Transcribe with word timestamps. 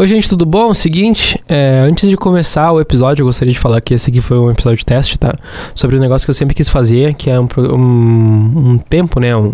Oi, 0.00 0.06
gente, 0.06 0.30
tudo 0.30 0.46
bom? 0.46 0.72
Seguinte, 0.72 1.38
é, 1.46 1.80
antes 1.86 2.08
de 2.08 2.16
começar 2.16 2.72
o 2.72 2.80
episódio, 2.80 3.20
eu 3.20 3.26
gostaria 3.26 3.52
de 3.52 3.58
falar 3.58 3.82
que 3.82 3.92
esse 3.92 4.08
aqui 4.08 4.22
foi 4.22 4.38
um 4.38 4.50
episódio 4.50 4.78
de 4.78 4.86
teste, 4.86 5.18
tá? 5.18 5.34
Sobre 5.74 5.94
um 5.94 6.00
negócio 6.00 6.24
que 6.24 6.30
eu 6.30 6.34
sempre 6.34 6.54
quis 6.54 6.70
fazer, 6.70 7.12
que 7.12 7.28
é 7.28 7.38
um, 7.38 7.46
um, 7.58 8.70
um 8.70 8.78
tempo, 8.78 9.20
né? 9.20 9.36
Um, 9.36 9.52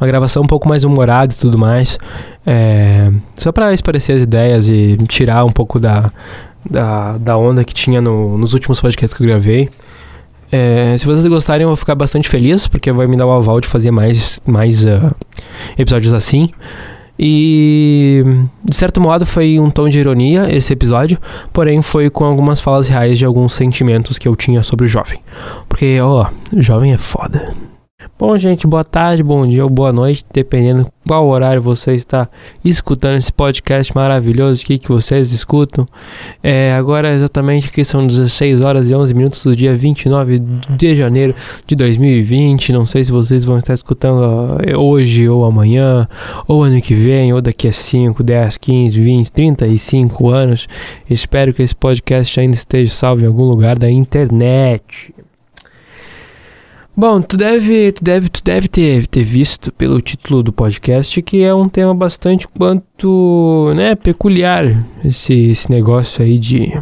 uma 0.00 0.06
gravação 0.06 0.44
um 0.44 0.46
pouco 0.46 0.68
mais 0.68 0.84
humorada 0.84 1.34
e 1.34 1.36
tudo 1.36 1.58
mais. 1.58 1.98
É, 2.46 3.10
só 3.36 3.50
para 3.50 3.74
esparecer 3.74 4.14
as 4.14 4.22
ideias 4.22 4.68
e 4.68 4.96
tirar 5.08 5.44
um 5.44 5.50
pouco 5.50 5.80
da, 5.80 6.12
da, 6.70 7.18
da 7.18 7.36
onda 7.36 7.64
que 7.64 7.74
tinha 7.74 8.00
no, 8.00 8.38
nos 8.38 8.52
últimos 8.52 8.80
podcasts 8.80 9.12
que 9.12 9.24
eu 9.24 9.26
gravei. 9.26 9.68
É, 10.52 10.94
se 10.98 11.04
vocês 11.04 11.26
gostarem, 11.26 11.64
eu 11.64 11.68
vou 11.68 11.76
ficar 11.76 11.96
bastante 11.96 12.28
feliz, 12.28 12.68
porque 12.68 12.92
vai 12.92 13.08
me 13.08 13.16
dar 13.16 13.26
o 13.26 13.32
aval 13.32 13.60
de 13.60 13.66
fazer 13.66 13.90
mais, 13.90 14.40
mais 14.46 14.84
uh, 14.84 15.12
episódios 15.76 16.14
assim. 16.14 16.48
E 17.22 18.24
de 18.64 18.74
certo 18.74 18.98
modo 18.98 19.26
foi 19.26 19.60
um 19.60 19.68
tom 19.68 19.90
de 19.90 20.00
ironia 20.00 20.48
esse 20.50 20.72
episódio, 20.72 21.18
porém 21.52 21.82
foi 21.82 22.08
com 22.08 22.24
algumas 22.24 22.62
falas 22.62 22.88
reais 22.88 23.18
de 23.18 23.26
alguns 23.26 23.52
sentimentos 23.52 24.16
que 24.16 24.26
eu 24.26 24.34
tinha 24.34 24.62
sobre 24.62 24.86
o 24.86 24.88
jovem. 24.88 25.20
Porque, 25.68 26.00
ó, 26.00 26.28
o 26.50 26.62
jovem 26.62 26.94
é 26.94 26.96
foda. 26.96 27.52
Bom, 28.18 28.36
gente, 28.36 28.66
boa 28.66 28.84
tarde, 28.84 29.22
bom 29.22 29.46
dia 29.46 29.62
ou 29.62 29.70
boa 29.70 29.92
noite, 29.92 30.24
dependendo 30.32 30.90
qual 31.06 31.26
horário 31.26 31.60
você 31.60 31.94
está 31.94 32.28
escutando 32.64 33.16
esse 33.16 33.32
podcast 33.32 33.94
maravilhoso 33.94 34.62
aqui 34.62 34.78
que 34.78 34.88
vocês 34.88 35.32
escutam. 35.32 35.86
É, 36.42 36.72
agora 36.72 37.12
exatamente 37.12 37.70
que 37.70 37.82
são 37.84 38.06
16 38.06 38.60
horas 38.62 38.88
e 38.88 38.94
11 38.94 39.14
minutos 39.14 39.42
do 39.42 39.54
dia 39.54 39.76
29 39.76 40.38
de 40.38 40.94
janeiro 40.94 41.34
de 41.66 41.74
2020. 41.76 42.72
Não 42.72 42.86
sei 42.86 43.04
se 43.04 43.10
vocês 43.10 43.44
vão 43.44 43.58
estar 43.58 43.74
escutando 43.74 44.58
hoje 44.78 45.28
ou 45.28 45.44
amanhã, 45.44 46.08
ou 46.46 46.62
ano 46.62 46.80
que 46.80 46.94
vem, 46.94 47.32
ou 47.32 47.42
daqui 47.42 47.68
a 47.68 47.72
5, 47.72 48.22
10, 48.22 48.56
15, 48.56 49.00
20, 49.00 49.32
35 49.32 50.28
anos. 50.28 50.68
Espero 51.08 51.52
que 51.52 51.62
esse 51.62 51.74
podcast 51.74 52.38
ainda 52.38 52.56
esteja 52.56 52.92
salvo 52.92 53.24
em 53.24 53.26
algum 53.26 53.44
lugar 53.44 53.78
da 53.78 53.90
internet. 53.90 55.14
Bom, 57.00 57.22
tu 57.22 57.34
deve, 57.34 57.92
tu 57.92 58.04
deve, 58.04 58.28
tu 58.28 58.44
deve 58.44 58.68
ter, 58.68 59.06
ter 59.06 59.22
visto 59.22 59.72
pelo 59.72 60.02
título 60.02 60.42
do 60.42 60.52
podcast 60.52 61.22
que 61.22 61.42
é 61.42 61.54
um 61.54 61.66
tema 61.66 61.94
bastante 61.94 62.46
quanto, 62.46 63.72
né, 63.74 63.94
peculiar 63.94 64.66
esse, 65.02 65.32
esse 65.32 65.70
negócio 65.70 66.22
aí 66.22 66.36
de 66.36 66.78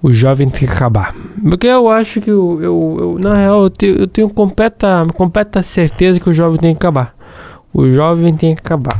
o 0.00 0.12
jovem 0.12 0.48
tem 0.48 0.60
que 0.60 0.72
acabar. 0.72 1.12
Porque 1.42 1.66
eu 1.66 1.88
acho 1.88 2.20
que 2.20 2.30
eu, 2.30 2.62
eu, 2.62 2.96
eu 3.00 3.18
na 3.18 3.34
real 3.34 3.64
eu 3.64 3.70
tenho, 3.70 3.98
eu 3.98 4.06
tenho 4.06 4.30
completa, 4.30 5.04
completa 5.12 5.60
certeza 5.60 6.20
que 6.20 6.30
o 6.30 6.32
jovem 6.32 6.60
tem 6.60 6.72
que 6.72 6.78
acabar. 6.78 7.16
O 7.74 7.88
jovem 7.88 8.32
tem 8.36 8.54
que 8.54 8.60
acabar. 8.60 8.96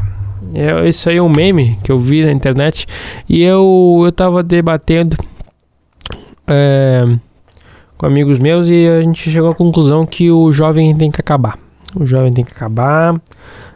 É, 0.54 0.88
isso 0.88 1.08
aí 1.08 1.18
é 1.18 1.22
um 1.22 1.28
meme 1.28 1.78
que 1.84 1.92
eu 1.92 2.00
vi 2.00 2.24
na 2.24 2.32
internet 2.32 2.84
e 3.28 3.44
eu 3.44 4.02
eu 4.04 4.10
tava 4.10 4.42
debatendo 4.42 5.16
é, 6.48 7.04
com 7.98 8.06
amigos 8.06 8.38
meus 8.38 8.68
e 8.68 8.86
a 8.86 9.02
gente 9.02 9.28
chegou 9.28 9.50
à 9.50 9.54
conclusão 9.54 10.06
que 10.06 10.30
o 10.30 10.52
jovem 10.52 10.96
tem 10.96 11.10
que 11.10 11.20
acabar. 11.20 11.58
O 11.96 12.06
jovem 12.06 12.32
tem 12.32 12.44
que 12.44 12.52
acabar. 12.52 13.20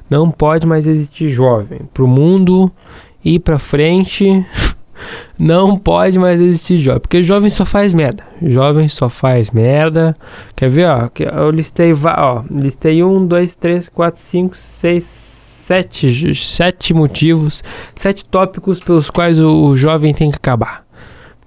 Não 0.08 0.30
pode 0.30 0.64
mais 0.64 0.86
existir 0.86 1.28
jovem. 1.28 1.80
Pro 1.92 2.06
mundo 2.06 2.70
ir 3.24 3.40
pra 3.40 3.58
frente, 3.58 4.46
não 5.38 5.76
pode 5.76 6.18
mais 6.18 6.40
existir 6.40 6.76
jovem. 6.78 7.00
Porque 7.00 7.22
jovem 7.22 7.50
só 7.50 7.64
faz 7.64 7.92
merda. 7.92 8.22
Jovem 8.40 8.88
só 8.88 9.08
faz 9.08 9.50
merda. 9.50 10.14
Quer 10.54 10.68
ver, 10.68 10.86
ó? 10.86 11.08
Eu 11.18 11.50
listei, 11.50 11.92
ó, 11.92 12.42
listei 12.48 13.02
um, 13.02 13.26
dois, 13.26 13.56
três, 13.56 13.88
quatro, 13.88 14.20
cinco, 14.20 14.56
seis, 14.56 15.04
sete, 15.04 16.34
sete 16.34 16.94
motivos, 16.94 17.64
sete 17.94 18.24
tópicos 18.24 18.78
pelos 18.78 19.10
quais 19.10 19.40
o, 19.40 19.64
o 19.64 19.76
jovem 19.76 20.14
tem 20.14 20.30
que 20.30 20.36
acabar. 20.36 20.81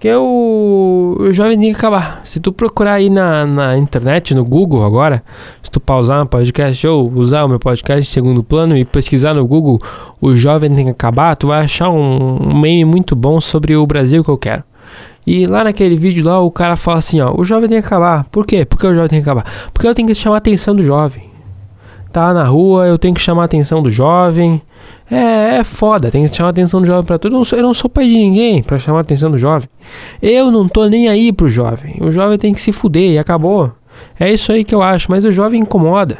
Porque 0.06 0.17
o, 0.17 1.16
o 1.20 1.31
jovem 1.31 1.59
tem 1.59 1.72
que 1.72 1.78
acabar. 1.78 2.22
Se 2.23 2.39
tu 2.39 2.53
procurar 2.53 2.94
aí 2.94 3.09
na, 3.09 3.44
na 3.44 3.75
internet, 3.75 4.36
no 4.36 4.45
Google 4.45 4.86
agora, 4.86 5.23
se 5.63 5.72
tu 5.72 5.80
pausar 5.80 6.19
no 6.19 6.28
podcast 6.28 6.85
ou 6.85 7.12
usar 7.12 7.44
o 7.44 7.47
meu 7.47 7.57
podcast 7.57 8.07
em 8.07 8.13
segundo 8.13 8.44
plano 8.44 8.78
e 8.78 8.85
pesquisar 8.85 9.34
no 9.34 9.47
Google 9.47 9.81
o 10.22 10.35
jovem 10.35 10.69
tem 10.75 10.85
que 10.85 10.91
acabar, 10.91 11.35
tu 11.35 11.47
vai 11.47 11.63
achar 11.63 11.90
um, 11.90 12.38
um 12.40 12.56
meme 12.56 12.85
muito 12.85 13.16
bom 13.16 13.41
sobre 13.41 13.75
o 13.75 13.88
Brasil 13.88 14.24
que 14.24 14.30
eu 14.30 14.38
quero. 14.38 14.63
E 15.25 15.47
lá 15.47 15.63
naquele 15.63 15.96
vídeo 15.96 16.24
lá 16.24 16.40
o 16.40 16.51
cara 16.51 16.75
fala 16.75 17.00
assim, 17.00 17.19
ó, 17.19 17.34
o 17.35 17.44
jovem 17.44 17.68
tem 17.68 17.81
que 17.81 17.88
acabar. 17.88 18.25
Por 18.25 18.46
quê? 18.46 18.63
Porque 18.63 18.85
o 18.85 18.94
jovem 18.94 19.09
tem 19.09 19.24
que 19.24 19.28
acabar. 19.28 19.72
Porque 19.74 19.88
eu 19.88 19.96
tenho 19.96 20.07
que 20.07 20.13
chamar 20.13 20.35
a 20.35 20.38
atenção 20.38 20.75
do 20.75 20.84
jovem. 20.84 21.31
Tá 22.12 22.31
na 22.31 22.44
rua, 22.46 22.85
eu 22.85 23.00
tenho 23.00 23.16
que 23.16 23.22
chamar 23.22 23.41
a 23.41 23.46
atenção 23.46 23.81
do 23.81 23.90
jovem. 23.90 24.62
É, 25.10 25.58
é 25.58 25.64
foda, 25.64 26.10
tem 26.10 26.26
que 26.26 26.36
chamar 26.36 26.50
a 26.50 26.52
atenção 26.52 26.82
do 26.82 26.88
jovem 26.88 27.06
pra 27.06 27.20
tudo. 27.20 27.34
Eu 27.34 27.38
não 27.38 27.46
sou, 27.46 27.60
eu 27.60 27.64
não 27.64 27.74
sou 27.74 27.90
pai 27.90 28.08
de 28.08 28.18
ninguém 28.18 28.64
para 28.64 28.80
chamar 28.80 29.00
a 29.00 29.02
atenção 29.02 29.30
do 29.30 29.38
jovem. 29.38 29.70
Eu 30.22 30.52
não 30.52 30.68
tô 30.68 30.86
nem 30.88 31.08
aí 31.08 31.32
pro 31.32 31.48
jovem. 31.48 31.98
O 32.02 32.12
jovem 32.12 32.38
tem 32.38 32.54
que 32.54 32.62
se 32.62 32.72
fuder 32.72 33.12
e 33.12 33.20
acabou. 33.20 33.72
É 34.20 34.32
isso 34.32 34.52
aí 34.52 34.64
que 34.64 34.74
eu 34.74 34.82
acho, 34.82 35.10
mas 35.10 35.24
o 35.26 35.32
jovem 35.32 35.62
incomoda. 35.62 36.18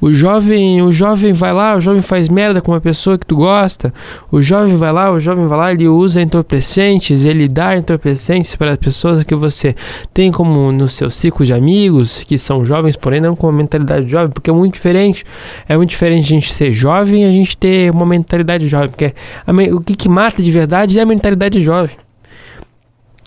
O 0.00 0.12
jovem, 0.12 0.82
o 0.82 0.92
jovem 0.92 1.32
vai 1.32 1.52
lá, 1.52 1.76
o 1.76 1.80
jovem 1.80 2.02
faz 2.02 2.28
merda 2.28 2.60
com 2.60 2.72
uma 2.72 2.80
pessoa 2.80 3.16
que 3.16 3.26
tu 3.26 3.36
gosta. 3.36 3.92
O 4.30 4.42
jovem 4.42 4.76
vai 4.76 4.92
lá, 4.92 5.12
o 5.12 5.20
jovem 5.20 5.46
vai 5.46 5.58
lá, 5.58 5.72
ele 5.72 5.86
usa 5.86 6.20
entorpecentes, 6.20 7.24
ele 7.24 7.48
dá 7.48 7.76
entorpecentes 7.76 8.56
para 8.56 8.70
as 8.70 8.76
pessoas 8.76 9.22
que 9.24 9.34
você 9.34 9.76
tem 10.12 10.32
como 10.32 10.72
no 10.72 10.88
seu 10.88 11.10
ciclo 11.10 11.46
de 11.46 11.52
amigos, 11.52 12.24
que 12.24 12.36
são 12.36 12.64
jovens, 12.64 12.96
porém 12.96 13.20
não 13.20 13.36
com 13.36 13.46
uma 13.46 13.52
mentalidade 13.52 14.08
jovem, 14.08 14.30
porque 14.30 14.50
é 14.50 14.52
muito 14.52 14.74
diferente. 14.74 15.24
É 15.68 15.76
muito 15.76 15.90
diferente 15.90 16.24
a 16.24 16.28
gente 16.28 16.52
ser 16.52 16.72
jovem 16.72 17.22
e 17.22 17.28
a 17.28 17.30
gente 17.30 17.56
ter 17.56 17.90
uma 17.90 18.06
mentalidade 18.06 18.66
jovem, 18.68 18.88
porque 18.88 19.14
a, 19.46 19.52
o 19.74 19.80
que, 19.80 19.94
que 19.94 20.08
mata 20.08 20.42
de 20.42 20.50
verdade 20.50 20.98
é 20.98 21.02
a 21.02 21.06
mentalidade 21.06 21.60
jovem. 21.60 22.01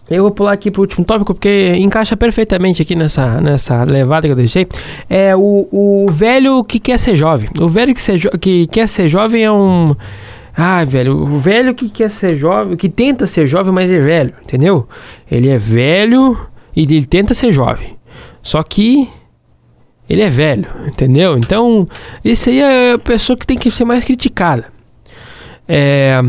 Eu 0.10 0.24
vou 0.24 0.32
pular 0.32 0.52
aqui 0.52 0.70
pro 0.70 0.82
último 0.82 1.04
tópico 1.04 1.34
porque 1.34 1.76
encaixa 1.78 2.16
perfeitamente 2.16 2.82
aqui 2.82 2.96
nessa, 2.96 3.42
nessa 3.42 3.84
levada 3.84 4.28
que 4.28 4.32
eu 4.32 4.36
deixei. 4.36 4.68
É 5.10 5.36
o, 5.36 5.68
o 5.72 6.06
velho 6.12 6.64
que 6.64 6.80
quer 6.80 7.00
ser 7.00 7.16
jovem. 7.16 7.50
O 7.60 7.68
velho 7.68 7.94
que, 7.94 8.02
ser 8.02 8.20
que 8.40 8.68
quer 8.68 8.88
ser 8.88 9.08
jovem 9.08 9.44
é 9.44 9.52
um. 9.52 9.96
Ah, 10.56 10.86
velho, 10.86 11.18
o 11.18 11.38
velho 11.38 11.74
que 11.74 11.90
quer 11.90 12.10
ser 12.10 12.36
jovem, 12.36 12.78
que 12.78 12.88
tenta 12.88 13.28
ser 13.28 13.46
jovem, 13.46 13.74
mas 13.74 13.92
é 13.92 14.00
velho, 14.00 14.34
entendeu? 14.42 14.88
Ele 15.30 15.50
é 15.50 15.58
velho 15.58 16.40
e 16.74 16.84
ele 16.84 17.06
tenta 17.06 17.34
ser 17.34 17.52
jovem. 17.52 17.98
Só 18.42 18.62
que 18.64 19.10
ele 20.08 20.22
é 20.22 20.30
velho, 20.30 20.68
entendeu? 20.88 21.36
Então, 21.38 21.86
isso 22.24 22.50
aí 22.50 22.62
é 22.62 22.94
a 22.94 23.00
pessoa 23.00 23.36
que 23.36 23.46
tem 23.46 23.58
que 23.58 23.72
ser 23.72 23.86
mais 23.86 24.06
criticada. 24.06 24.68
É. 25.68 26.22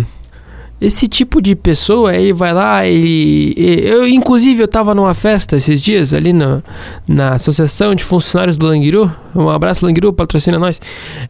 Esse 0.79 1.09
tipo 1.09 1.41
de 1.41 1.57
pessoa, 1.57 2.15
ele 2.15 2.35
vai 2.35 2.53
lá, 2.53 2.87
ele. 2.87 3.55
Eu, 3.57 4.07
inclusive, 4.07 4.63
eu 4.63 4.69
tava 4.69 4.95
numa 4.95 5.15
festa 5.15 5.57
esses 5.57 5.81
dias 5.81 6.13
ali 6.13 6.35
na, 6.35 6.63
na 7.09 7.33
Associação 7.33 7.95
de 7.95 8.05
Funcionários 8.05 8.59
do 8.59 8.67
Languiru. 8.67 9.11
Um 9.35 9.49
abraço, 9.49 9.87
Languiru, 9.87 10.13
patrocina 10.13 10.59
nós. 10.59 10.79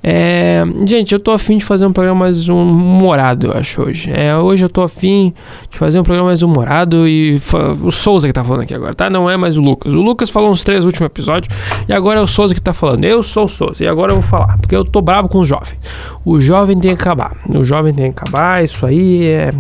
É, 0.03 0.65
gente, 0.85 1.13
eu 1.13 1.21
tô 1.21 1.31
afim 1.31 1.59
de 1.59 1.65
fazer 1.65 1.87
um 1.87 1.93
programa 1.93 2.21
mais 2.21 2.49
humorado, 2.49 3.47
eu 3.47 3.53
acho, 3.53 3.83
hoje. 3.83 4.11
É, 4.13 4.37
hoje 4.37 4.65
eu 4.65 4.69
tô 4.69 4.83
afim 4.83 5.33
de 5.71 5.79
fazer 5.79 6.01
um 6.01 6.03
programa 6.03 6.29
mais 6.29 6.43
humorado 6.43 7.07
e. 7.07 7.41
O 7.83 7.93
Souza 7.93 8.27
que 8.27 8.33
tá 8.33 8.43
falando 8.43 8.63
aqui 8.63 8.75
agora, 8.75 8.95
tá? 8.95 9.09
Não 9.09 9.31
é 9.31 9.37
mais 9.37 9.57
o 9.57 9.61
Lucas. 9.61 9.95
O 9.95 10.03
Lucas 10.03 10.29
falou 10.29 10.51
uns 10.51 10.65
três 10.65 10.85
últimos 10.85 11.07
episódios 11.07 11.55
e 11.89 11.93
agora 11.93 12.19
é 12.19 12.23
o 12.23 12.27
Souza 12.27 12.53
que 12.53 12.61
tá 12.61 12.73
falando. 12.73 13.05
Eu 13.05 13.23
sou 13.23 13.45
o 13.45 13.49
Souza 13.49 13.85
e 13.85 13.87
agora 13.87 14.11
eu 14.11 14.17
vou 14.17 14.25
falar, 14.25 14.59
porque 14.59 14.75
eu 14.75 14.85
tô 14.85 15.01
bravo 15.01 15.29
com 15.29 15.39
o 15.39 15.45
jovem. 15.45 15.79
O 16.27 16.41
jovem 16.41 16.77
tem 16.77 16.97
que 16.97 17.01
acabar. 17.01 17.37
O 17.49 17.65
jovem 17.65 17.95
tem 17.95 18.11
que 18.11 18.21
acabar, 18.21 18.65
isso 18.65 18.85
aí 18.85 19.31
é. 19.31 19.53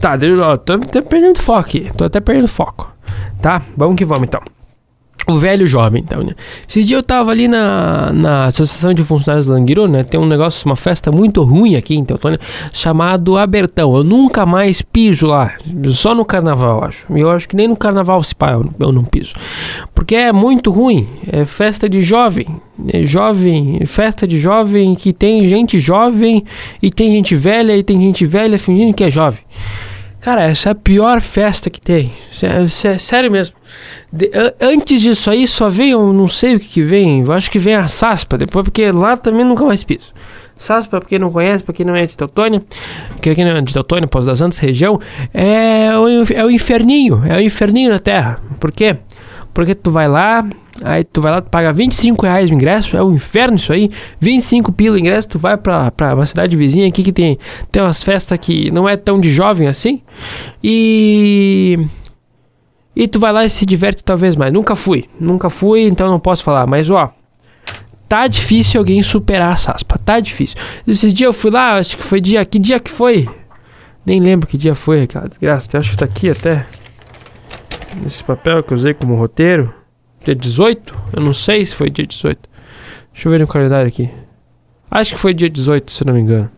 Tá, 0.00 0.16
eu 0.16 0.56
tô 0.58 0.74
até 0.74 1.02
perdendo 1.02 1.42
foco 1.42 1.58
aqui. 1.58 1.90
Tô 1.96 2.04
até 2.04 2.20
perdendo 2.20 2.46
foco. 2.46 2.94
Tá? 3.42 3.60
Vamos 3.76 3.96
que 3.96 4.04
vamos 4.04 4.22
então. 4.22 4.40
O 5.28 5.38
velho 5.38 5.66
jovem, 5.66 6.04
então, 6.06 6.22
né? 6.22 6.34
Esses 6.68 6.86
dias 6.86 6.98
eu 6.98 7.02
tava 7.02 7.32
ali 7.32 7.48
na, 7.48 8.12
na 8.12 8.44
Associação 8.44 8.94
de 8.94 9.02
Funcionários 9.02 9.48
Languiru, 9.48 9.88
né? 9.88 10.04
Tem 10.04 10.20
um 10.20 10.26
negócio, 10.26 10.64
uma 10.66 10.76
festa 10.76 11.10
muito 11.10 11.42
ruim 11.42 11.74
aqui 11.74 11.96
em 11.96 12.04
Teutônia, 12.04 12.38
chamado 12.72 13.36
Abertão. 13.36 13.96
Eu 13.96 14.04
nunca 14.04 14.46
mais 14.46 14.80
piso 14.82 15.26
lá, 15.26 15.54
só 15.88 16.14
no 16.14 16.24
carnaval, 16.24 16.84
acho. 16.84 17.06
Eu 17.10 17.28
acho 17.28 17.48
que 17.48 17.56
nem 17.56 17.66
no 17.66 17.76
carnaval 17.76 18.22
se 18.22 18.36
pá, 18.36 18.52
eu, 18.52 18.70
eu 18.78 18.92
não 18.92 19.02
piso. 19.02 19.34
Porque 19.92 20.14
é 20.14 20.32
muito 20.32 20.70
ruim, 20.70 21.08
é 21.26 21.44
festa 21.44 21.88
de 21.88 22.02
jovem. 22.02 22.46
É 22.92 23.04
jovem, 23.04 23.80
festa 23.84 24.28
de 24.28 24.38
jovem 24.38 24.94
que 24.94 25.12
tem 25.12 25.48
gente 25.48 25.78
jovem 25.80 26.44
e 26.80 26.88
tem 26.88 27.10
gente 27.10 27.34
velha 27.34 27.76
e 27.76 27.82
tem 27.82 27.98
gente 28.00 28.24
velha 28.24 28.58
fingindo 28.58 28.94
que 28.94 29.02
é 29.02 29.10
jovem. 29.10 29.40
Cara, 30.26 30.42
essa 30.42 30.70
é 30.70 30.72
a 30.72 30.74
pior 30.74 31.20
festa 31.20 31.70
que 31.70 31.80
tem. 31.80 32.12
Sério 32.98 33.30
mesmo. 33.30 33.54
De, 34.12 34.28
antes 34.60 35.00
disso 35.00 35.30
aí 35.30 35.46
só 35.46 35.68
vem, 35.68 35.90
eu 35.90 36.12
não 36.12 36.26
sei 36.26 36.56
o 36.56 36.58
que, 36.58 36.66
que 36.66 36.82
vem. 36.82 37.20
Eu 37.20 37.30
acho 37.30 37.48
que 37.48 37.60
vem 37.60 37.76
a 37.76 37.86
Saspa 37.86 38.36
depois, 38.36 38.64
porque 38.64 38.90
lá 38.90 39.16
também 39.16 39.44
nunca 39.46 39.64
mais 39.64 39.84
piso. 39.84 40.12
Saspa, 40.56 40.98
pra 40.98 41.08
quem 41.08 41.20
não 41.20 41.30
conhece, 41.30 41.62
pra 41.62 41.72
quem 41.72 41.86
não 41.86 41.94
é 41.94 42.04
de 42.04 42.16
Teutônia, 42.16 42.60
que 43.22 43.44
não 43.44 43.52
é 43.52 43.60
de 43.60 43.72
Teutônia, 43.72 44.08
Pós 44.08 44.26
das 44.26 44.42
Antas, 44.42 44.58
região, 44.58 44.98
é 45.32 45.96
o, 45.96 46.08
é 46.34 46.44
o 46.44 46.50
inferninho, 46.50 47.22
é 47.24 47.36
o 47.36 47.40
inferninho 47.40 47.90
na 47.90 48.00
terra. 48.00 48.40
Por 48.58 48.72
quê? 48.72 48.96
Porque 49.54 49.76
tu 49.76 49.92
vai 49.92 50.08
lá, 50.08 50.44
Aí 50.82 51.04
tu 51.04 51.20
vai 51.20 51.32
lá, 51.32 51.40
tu 51.40 51.50
paga 51.50 51.72
25 51.72 52.26
reais 52.26 52.50
o 52.50 52.54
ingresso, 52.54 52.96
é 52.96 53.02
um 53.02 53.14
inferno 53.14 53.56
isso 53.56 53.72
aí. 53.72 53.90
25 54.20 54.72
pila 54.72 54.96
o 54.96 54.98
ingresso, 54.98 55.28
tu 55.28 55.38
vai 55.38 55.56
pra, 55.56 55.90
pra 55.90 56.14
uma 56.14 56.26
cidade 56.26 56.56
vizinha 56.56 56.86
aqui 56.86 57.02
que 57.02 57.12
tem, 57.12 57.38
tem 57.70 57.82
umas 57.82 58.02
festas 58.02 58.38
que 58.38 58.70
não 58.70 58.88
é 58.88 58.96
tão 58.96 59.20
de 59.20 59.30
jovem 59.30 59.68
assim. 59.68 60.02
E. 60.62 61.78
E 62.94 63.06
tu 63.06 63.18
vai 63.18 63.30
lá 63.30 63.44
e 63.44 63.50
se 63.50 63.66
diverte 63.66 64.02
talvez 64.02 64.36
mais. 64.36 64.52
Nunca 64.52 64.74
fui, 64.74 65.04
nunca 65.20 65.50
fui, 65.50 65.82
então 65.82 66.10
não 66.10 66.18
posso 66.18 66.42
falar. 66.42 66.66
Mas 66.66 66.88
ó, 66.88 67.12
tá 68.08 68.26
difícil 68.26 68.80
alguém 68.80 69.02
superar 69.02 69.52
a 69.52 69.56
Saspa, 69.56 69.98
tá 69.98 70.18
difícil. 70.18 70.56
Esses 70.86 71.12
dias 71.12 71.28
eu 71.28 71.32
fui 71.32 71.50
lá, 71.50 71.76
acho 71.76 71.96
que 71.96 72.02
foi 72.02 72.20
dia. 72.20 72.44
Que 72.44 72.58
dia 72.58 72.80
que 72.80 72.90
foi? 72.90 73.28
Nem 74.04 74.20
lembro 74.20 74.46
que 74.46 74.56
dia 74.56 74.74
foi 74.74 75.02
aquela 75.02 75.28
desgraça. 75.28 75.68
Eu 75.74 75.80
acho 75.80 75.90
que 75.90 75.96
tá 75.96 76.04
aqui 76.04 76.30
até. 76.30 76.64
Nesse 78.02 78.22
papel 78.22 78.62
que 78.62 78.72
eu 78.72 78.76
usei 78.76 78.94
como 78.94 79.14
roteiro. 79.14 79.74
Dia 80.26 80.34
18? 80.34 80.94
Eu 81.12 81.22
não 81.22 81.32
sei 81.32 81.64
se 81.64 81.72
foi 81.72 81.88
dia 81.88 82.04
18. 82.04 82.36
Deixa 83.12 83.28
eu 83.28 83.30
ver 83.30 83.38
no 83.38 83.46
calendário 83.46 83.86
aqui. 83.86 84.10
Acho 84.90 85.14
que 85.14 85.20
foi 85.20 85.32
dia 85.32 85.48
18, 85.48 85.92
se 85.92 86.04
não 86.04 86.14
me 86.14 86.20
engano. 86.20 86.50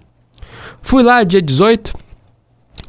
Fui 0.80 1.02
lá 1.02 1.22
dia 1.22 1.42
18. 1.42 1.92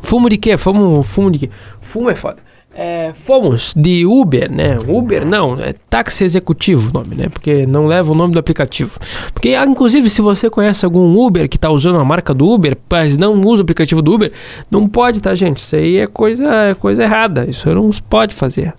Fumo 0.02 0.30
de 0.30 0.38
quê? 0.38 0.56
Fumo, 0.56 1.04
fumo 1.04 1.30
de 1.31 1.40
quê? 1.40 1.50
Fumo 1.81 2.10
é 2.10 2.16
foda. 2.16 2.38
É, 2.74 3.12
fomos 3.14 3.74
de 3.76 4.06
Uber, 4.06 4.50
né? 4.50 4.78
Uber 4.88 5.26
não, 5.26 5.60
é 5.60 5.74
táxi 5.90 6.24
executivo 6.24 6.92
o 6.92 6.94
nome, 6.94 7.14
né? 7.14 7.28
Porque 7.28 7.66
não 7.66 7.86
leva 7.86 8.14
o 8.14 8.16
nome 8.16 8.34
do 8.34 8.40
aplicativo. 8.40 8.98
Porque, 9.34 9.58
inclusive, 9.58 10.10
se 10.10 10.22
você 10.22 10.50
conhece 10.50 10.86
algum 10.86 11.14
Uber 11.20 11.50
que 11.50 11.58
tá 11.58 11.70
usando 11.70 12.00
a 12.00 12.06
marca 12.06 12.34
do 12.34 12.48
Uber, 12.48 12.78
mas 12.90 13.18
não 13.18 13.42
usa 13.42 13.62
o 13.62 13.64
aplicativo 13.64 14.02
do 14.02 14.14
Uber, 14.14 14.32
não 14.72 14.88
pode, 14.88 15.20
tá, 15.20 15.36
gente? 15.36 15.58
Isso 15.58 15.75
aí 15.75 15.98
é 15.98 16.08
coisa, 16.08 16.46
é 16.46 16.74
coisa 16.74 17.04
errada. 17.04 17.50
Isso 17.50 17.68
não 17.75 17.90
pode 18.08 18.34
fazer. 18.34 18.74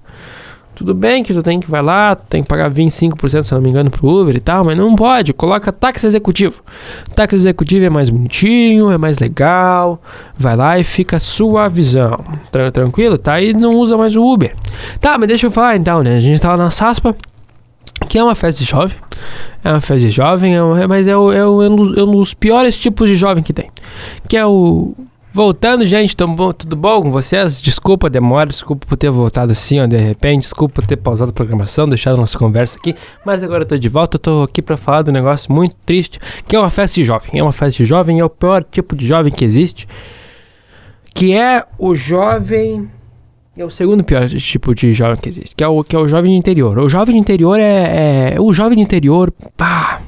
Tudo 0.81 0.95
bem 0.95 1.23
que 1.23 1.35
tu 1.35 1.43
tem 1.43 1.61
que 1.61 1.71
vai 1.71 1.83
lá, 1.83 2.17
tu 2.17 2.27
tem 2.27 2.43
que 2.43 2.49
pagar 2.49 2.71
25%, 2.71 3.43
se 3.43 3.53
não 3.53 3.61
me 3.61 3.69
engano, 3.69 3.91
pro 3.91 4.09
Uber 4.09 4.35
e 4.35 4.41
tal, 4.41 4.65
mas 4.65 4.79
não 4.79 4.97
pode. 4.97 5.35
Coloca 5.35 5.71
táxi 5.71 6.07
executivo. 6.07 6.63
Táxi 7.15 7.35
executivo 7.35 7.85
é 7.85 7.91
mais 7.91 8.09
bonitinho, 8.09 8.91
é 8.91 8.97
mais 8.97 9.19
legal. 9.19 10.01
Vai 10.39 10.57
lá 10.57 10.79
e 10.79 10.83
fica 10.83 11.19
suavizão. 11.19 12.25
Tranquilo? 12.73 13.19
Tá? 13.19 13.43
E 13.43 13.53
não 13.53 13.73
usa 13.73 13.99
mais 13.99 14.17
o 14.17 14.25
Uber. 14.25 14.57
Tá, 15.03 15.19
mas 15.19 15.29
deixa 15.29 15.49
eu 15.49 15.51
falar 15.51 15.77
então, 15.77 16.03
né? 16.03 16.17
A 16.17 16.19
gente 16.19 16.41
tava 16.41 16.57
na 16.57 16.71
Saspa, 16.71 17.15
que 18.09 18.17
é 18.17 18.25
uma 18.25 18.35
festa 18.35 18.65
de 18.65 18.71
jovem. 18.71 18.97
É 19.63 19.69
uma 19.73 19.83
festa 19.83 20.09
de 20.09 20.09
jovem, 20.09 20.57
é 20.57 20.63
uma, 20.63 20.89
mas 20.89 21.07
é, 21.07 21.15
o, 21.15 21.31
é, 21.31 21.47
o, 21.47 21.63
é 21.63 21.69
um 21.69 22.13
dos 22.13 22.33
piores 22.33 22.81
tipos 22.81 23.07
de 23.07 23.17
jovem 23.17 23.43
que 23.43 23.53
tem. 23.53 23.69
Que 24.27 24.39
é 24.39 24.47
o 24.47 24.95
Voltando, 25.33 25.87
gente, 25.87 26.17
bom, 26.17 26.53
tudo 26.53 26.75
bom 26.75 27.03
com 27.03 27.11
vocês? 27.11 27.63
Desculpa 27.63 28.09
a 28.09 28.11
demora, 28.11 28.51
desculpa 28.51 28.85
por 28.85 28.97
ter 28.97 29.11
voltado 29.11 29.53
assim, 29.53 29.79
ó, 29.79 29.87
de 29.87 29.97
repente, 29.97 30.43
desculpa 30.43 30.75
por 30.75 30.87
ter 30.87 30.97
pausado 30.97 31.31
a 31.31 31.33
programação, 31.33 31.89
deixado 31.89 32.15
a 32.15 32.17
nossa 32.17 32.37
conversa 32.37 32.77
aqui, 32.77 32.97
mas 33.25 33.41
agora 33.41 33.63
eu 33.63 33.67
tô 33.67 33.79
de 33.79 33.89
volta, 33.89 34.17
eu 34.17 34.19
tô 34.19 34.43
aqui 34.43 34.61
para 34.61 34.77
falar 34.77 35.03
do 35.03 35.13
negócio 35.13 35.53
muito 35.53 35.77
triste, 35.87 36.19
que 36.49 36.57
é 36.57 36.59
uma 36.59 36.69
festa 36.69 36.97
de 36.97 37.05
jovem. 37.05 37.31
É 37.35 37.43
uma 37.45 37.53
festa 37.53 37.81
de 37.81 37.85
jovem, 37.85 38.19
é 38.19 38.25
o 38.25 38.29
pior 38.29 38.65
tipo 38.65 38.97
de 38.97 39.07
jovem 39.07 39.33
que 39.33 39.45
existe, 39.45 39.87
que 41.15 41.33
é 41.33 41.65
o 41.79 41.95
jovem 41.95 42.91
é 43.57 43.65
o 43.65 43.71
segundo 43.71 44.03
pior 44.03 44.29
tipo 44.29 44.75
de 44.75 44.93
jovem 44.93 45.17
que 45.17 45.29
existe, 45.29 45.55
que 45.55 45.63
é 45.63 45.69
o, 45.69 45.85
que 45.85 45.95
é 45.95 45.99
o 45.99 46.09
jovem 46.09 46.33
de 46.33 46.39
interior. 46.39 46.77
O 46.79 46.89
jovem 46.89 47.15
de 47.15 47.21
interior 47.21 47.61
é, 47.61 48.35
é 48.35 48.41
o 48.41 48.53
jovem 48.53 48.77
de 48.79 48.83
interior, 48.83 49.31
pá, 49.57 50.01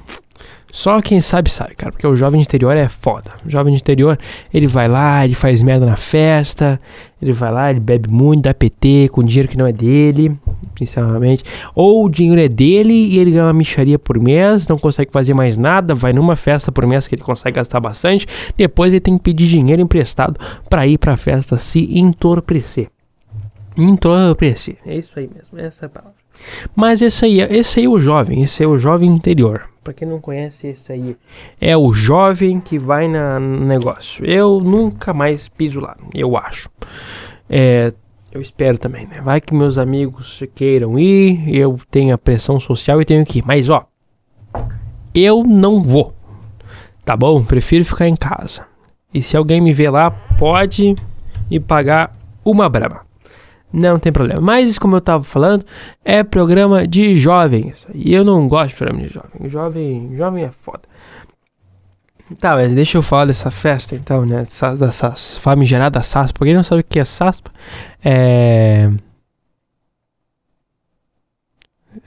só 0.73 1.03
quem 1.03 1.21
sabe 1.21 1.51
sabe, 1.51 1.75
cara, 1.75 1.93
porque 1.93 2.07
o 2.07 2.17
jovem 2.17 2.41
de 2.41 2.47
interior 2.47 2.75
é 2.75 2.89
foda. 2.89 3.31
O 3.45 3.51
jovem 3.51 3.75
de 3.75 3.79
interior, 3.79 4.19
ele 4.53 4.67
vai 4.67 4.89
lá, 4.89 5.23
ele 5.23 5.35
faz 5.35 5.61
merda 5.61 5.85
na 5.85 5.97
festa, 5.97 6.81
ele 7.21 7.35
vai 7.35 7.53
lá, 7.53 7.71
ele 7.71 7.79
bebe 7.79 8.11
muito, 8.11 8.45
dá 8.45 8.55
PT 8.55 9.11
com 9.13 9.23
dinheiro 9.23 9.49
que 9.49 9.59
não 9.59 9.67
é 9.67 9.73
dele, 9.73 10.35
principalmente. 10.75 11.45
Ou 11.75 12.07
o 12.07 12.09
dinheiro 12.09 12.41
é 12.41 12.49
dele 12.49 12.95
e 12.95 13.19
ele 13.19 13.33
ganha 13.33 13.45
uma 13.45 13.53
micharia 13.53 13.99
por 13.99 14.19
mês, 14.19 14.67
não 14.67 14.79
consegue 14.79 15.13
fazer 15.13 15.35
mais 15.35 15.59
nada, 15.59 15.95
vai 15.95 16.15
numa 16.15 16.37
festa 16.37 16.73
por 16.73 16.87
mês 16.87 17.07
que 17.07 17.17
ele 17.17 17.23
consegue 17.23 17.57
gastar 17.57 17.79
bastante, 17.79 18.27
depois 18.57 18.95
ele 18.95 19.01
tem 19.01 19.19
que 19.19 19.25
pedir 19.25 19.49
dinheiro 19.49 19.83
emprestado 19.83 20.41
para 20.71 20.87
ir 20.87 20.97
pra 20.97 21.19
festa 21.19 21.55
se 21.55 21.81
entorpecer. 21.99 22.89
Entorpecer, 23.77 24.79
é 24.87 24.97
isso 24.97 25.19
aí 25.19 25.29
mesmo, 25.29 25.59
essa 25.59 25.85
é 25.85 25.87
a 25.87 25.91
palavra. 25.91 26.22
Mas 26.75 27.03
esse 27.03 27.25
aí, 27.25 27.41
esse 27.41 27.81
aí 27.81 27.87
é 27.87 27.89
o 27.89 27.99
jovem, 27.99 28.43
esse 28.43 28.63
é 28.63 28.67
o 28.67 28.79
jovem 28.79 29.11
interior. 29.11 29.69
Para 29.83 29.93
quem 29.93 30.07
não 30.07 30.21
conhece 30.21 30.69
esse 30.69 30.93
aí, 30.93 31.17
é 31.61 31.77
o 31.77 31.93
jovem 31.93 32.61
que 32.61 32.79
vai 32.79 33.09
na, 33.09 33.41
no 33.41 33.65
negócio. 33.65 34.25
Eu 34.25 34.61
nunca 34.61 35.13
mais 35.13 35.49
piso 35.49 35.81
lá, 35.81 35.97
eu 36.15 36.37
acho. 36.37 36.71
É, 37.51 37.93
eu 38.33 38.41
espero 38.41 38.79
também, 38.79 39.07
né? 39.07 39.21
Vai 39.21 39.41
que 39.41 39.53
meus 39.55 39.77
amigos 39.77 40.43
queiram 40.55 40.99
ir, 40.99 41.55
eu 41.55 41.79
tenho 41.91 42.15
a 42.15 42.19
pressão 42.19 42.59
social 42.59 43.03
e 43.03 43.05
tenho 43.05 43.27
que 43.27 43.41
ir. 43.41 43.45
Mas 43.45 43.69
ó, 43.69 43.87
eu 45.15 45.45
não 45.45 45.81
vou. 45.81 46.15
Tá 47.05 47.17
bom? 47.17 47.43
Prefiro 47.43 47.85
ficar 47.85 48.09
em 48.09 48.15
casa. 48.15 48.65
E 49.13 49.21
se 49.21 49.37
alguém 49.37 49.61
me 49.61 49.73
ver 49.73 49.91
lá, 49.91 50.11
pode 50.39 50.95
me 51.51 51.61
pagar 51.61 52.17
uma 52.45 52.69
brama. 52.69 53.05
Não 53.73 53.99
tem 53.99 54.13
problema. 54.13 54.41
Mas, 54.41 54.79
como 54.79 54.97
eu 54.97 55.01
tava 55.01 55.25
falando, 55.25 55.65
é 56.05 56.23
programa 56.23 56.87
de 56.87 57.15
jovens. 57.15 57.87
E 57.95 58.13
eu 58.13 58.25
não 58.25 58.47
gosto 58.47 58.71
de 58.71 58.75
programa 58.77 59.03
de 59.03 59.09
jovem. 59.09 59.49
Jovem, 59.49 60.17
jovem 60.17 60.45
é 60.45 60.51
foda. 60.51 60.83
Tá, 62.39 62.55
mas 62.55 62.73
deixa 62.73 62.99
eu 62.99 63.03
falar 63.03 63.27
dessa 63.27 63.51
festa 63.51 63.95
então, 63.95 64.25
né? 64.25 64.45
Dessa 64.79 65.15
famigerada 65.41 66.03
SASPA. 66.03 66.39
Pra 66.39 66.47
quem 66.47 66.57
não 66.57 66.63
sabe 66.63 66.81
o 66.81 66.85
que 66.85 66.99
é 66.99 67.05
SASPA, 67.05 67.51
é. 68.05 68.91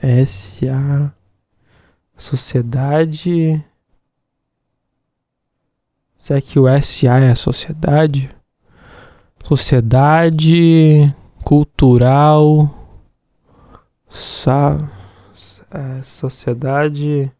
S.A. 0.02 1.12
Sociedade. 2.16 3.62
Será 6.18 6.40
que 6.40 6.58
o 6.58 6.66
S.A. 6.66 7.18
é 7.20 7.30
a 7.30 7.36
sociedade? 7.36 8.30
Sociedade 9.46 11.14
cultural, 11.46 12.68
sa, 14.10 14.76
é, 15.70 16.02
sociedade. 16.02 17.30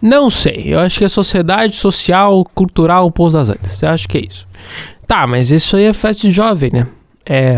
Não 0.00 0.28
sei, 0.28 0.74
eu 0.74 0.80
acho 0.80 0.98
que 0.98 1.04
é 1.04 1.08
Sociedade 1.08 1.76
Social 1.76 2.44
Cultural 2.52 3.12
Pouso 3.12 3.36
das 3.36 3.48
Antas. 3.48 3.80
Eu 3.80 3.90
acho 3.90 4.08
que 4.08 4.18
é 4.18 4.22
isso. 4.22 4.44
Tá, 5.06 5.24
mas 5.24 5.52
isso 5.52 5.76
aí 5.76 5.84
é 5.84 5.92
festa 5.92 6.22
de 6.22 6.32
jovem, 6.32 6.72
né? 6.72 6.88
É. 7.24 7.54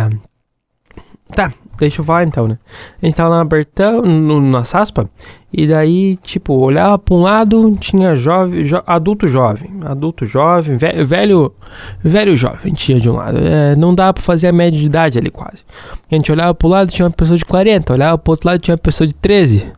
Tá, 1.28 1.50
deixa 1.78 2.00
eu 2.00 2.04
falar 2.04 2.24
então, 2.24 2.46
né? 2.46 2.58
A 3.02 3.06
gente 3.06 3.16
tava 3.16 3.34
na 3.36 3.44
Bertão, 3.44 4.02
no, 4.02 4.40
na 4.40 4.62
Saspa, 4.62 5.08
e 5.52 5.66
daí, 5.66 6.16
tipo, 6.18 6.52
olhava 6.52 6.98
pra 6.98 7.14
um 7.14 7.22
lado, 7.22 7.76
tinha 7.80 8.14
jovem, 8.14 8.62
jo, 8.62 8.82
adulto 8.86 9.26
jovem, 9.26 9.70
adulto 9.84 10.26
jovem, 10.26 10.76
velho, 10.76 11.04
velho, 11.04 11.54
velho 12.02 12.36
jovem 12.36 12.72
tinha 12.74 13.00
de 13.00 13.08
um 13.08 13.14
lado. 13.14 13.38
É, 13.38 13.74
não 13.74 13.94
dá 13.94 14.12
pra 14.12 14.22
fazer 14.22 14.48
a 14.48 14.52
média 14.52 14.78
de 14.78 14.84
idade 14.84 15.18
ali 15.18 15.30
quase. 15.30 15.64
A 16.10 16.14
gente 16.14 16.30
olhava 16.30 16.54
pro 16.54 16.68
lado, 16.68 16.90
tinha 16.90 17.06
uma 17.06 17.12
pessoa 17.12 17.38
de 17.38 17.44
40, 17.44 17.92
olhava 17.92 18.18
pro 18.18 18.32
outro 18.32 18.46
lado, 18.46 18.60
tinha 18.60 18.74
uma 18.74 18.78
pessoa 18.78 19.06
de 19.06 19.14
13. 19.14 19.72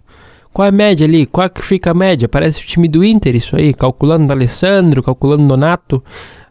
Qual 0.53 0.67
é 0.67 0.71
a 0.71 0.73
média 0.73 1.07
ali? 1.07 1.27
Qual 1.27 1.49
que 1.49 1.63
fica 1.63 1.93
a 1.93 1.95
média? 1.95 2.29
Parece 2.29 2.61
o 2.63 2.67
time 2.67 2.89
do 2.89 3.05
Inter, 3.05 3.37
isso 3.37 3.55
aí, 3.55 3.73
calculando 3.73 4.27
o 4.27 4.33
Alessandro, 4.33 5.03
calculando 5.03 5.45
o 5.45 5.49
Donato, 5.49 6.03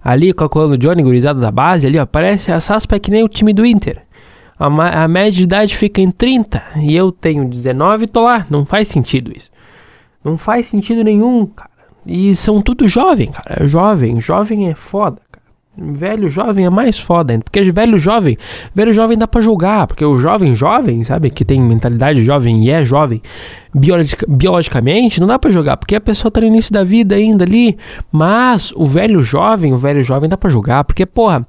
ali, 0.04 0.32
calculando 0.34 0.76
o 0.76 0.78
Johnny, 0.78 1.04
gurizada 1.04 1.40
da 1.40 1.52
base 1.52 1.86
ali, 1.86 2.00
ó. 2.00 2.06
Parece 2.06 2.52
a 2.52 2.60
Saspa 2.60 2.96
é 2.96 3.00
que 3.00 3.12
nem 3.12 3.24
o 3.24 3.28
time 3.28 3.54
do 3.54 3.66
Inter 3.66 4.05
a, 4.58 5.04
a 5.04 5.08
média 5.08 5.32
de 5.32 5.44
idade 5.44 5.76
fica 5.76 6.02
em 6.02 6.10
30 6.10 6.64
e 6.82 6.96
eu 6.96 7.12
tenho 7.12 7.48
19 7.48 8.06
e 8.06 8.08
tô 8.08 8.22
lá. 8.22 8.46
Não 8.50 8.66
faz 8.66 8.88
sentido 8.88 9.32
isso. 9.36 9.52
Não 10.24 10.38
faz 10.38 10.68
sentido 10.68 11.04
nenhum, 11.04 11.46
cara. 11.46 11.70
E 12.06 12.34
são 12.36 12.62
tudo 12.62 12.88
jovem, 12.88 13.32
cara. 13.32 13.68
Jovem, 13.68 14.20
jovem 14.20 14.68
é 14.68 14.76
foda, 14.76 15.20
cara. 15.32 15.46
Velho 15.78 16.30
jovem 16.30 16.66
é 16.66 16.70
mais 16.70 16.98
foda 16.98 17.34
ainda. 17.34 17.44
Porque 17.44 17.62
velho 17.70 18.00
jovem, 18.00 18.38
velho 18.74 18.94
jovem 18.94 19.18
dá 19.18 19.28
pra 19.28 19.42
julgar. 19.42 19.88
Porque 19.88 20.06
o 20.06 20.18
jovem 20.18 20.56
jovem, 20.56 21.04
sabe, 21.04 21.30
que 21.30 21.44
tem 21.44 21.60
mentalidade 21.60 22.24
jovem 22.24 22.64
e 22.64 22.70
é 22.70 22.84
jovem, 22.86 23.22
biologica, 23.74 24.26
biologicamente, 24.30 25.20
não 25.20 25.28
dá 25.28 25.38
pra 25.38 25.52
jogar. 25.52 25.76
Porque 25.78 25.96
a 25.96 26.02
pessoa 26.02 26.32
tá 26.32 26.40
no 26.40 26.48
início 26.48 26.72
da 26.72 26.84
vida 26.84 27.16
ainda 27.16 27.44
ali. 27.44 27.78
Mas 28.12 28.72
o 28.76 28.86
velho 28.86 29.22
jovem, 29.22 29.74
o 29.74 29.78
velho 29.78 30.04
jovem 30.04 30.30
dá 30.30 30.38
pra 30.38 30.50
julgar. 30.50 30.86
Porque, 30.86 31.06
porra, 31.06 31.46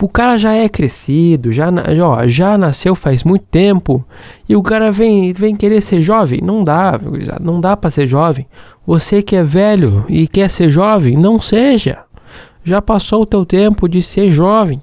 o 0.00 0.08
cara 0.08 0.36
já 0.36 0.52
é 0.52 0.68
crescido, 0.68 1.52
já, 1.52 1.68
ó, 2.02 2.26
já 2.26 2.56
nasceu 2.56 2.94
faz 2.94 3.22
muito 3.22 3.44
tempo 3.50 4.04
e 4.48 4.56
o 4.56 4.62
cara 4.62 4.90
vem, 4.90 5.32
vem 5.32 5.54
querer 5.54 5.80
ser 5.80 6.00
jovem. 6.00 6.40
Não 6.42 6.64
dá, 6.64 6.98
não 7.40 7.60
dá 7.60 7.76
para 7.76 7.90
ser 7.90 8.06
jovem. 8.06 8.46
Você 8.86 9.22
que 9.22 9.36
é 9.36 9.44
velho 9.44 10.04
e 10.08 10.26
quer 10.26 10.48
ser 10.48 10.70
jovem, 10.70 11.16
não 11.16 11.38
seja. 11.38 11.98
Já 12.64 12.80
passou 12.80 13.22
o 13.22 13.26
teu 13.26 13.44
tempo 13.44 13.88
de 13.88 14.02
ser 14.02 14.30
jovem. 14.30 14.80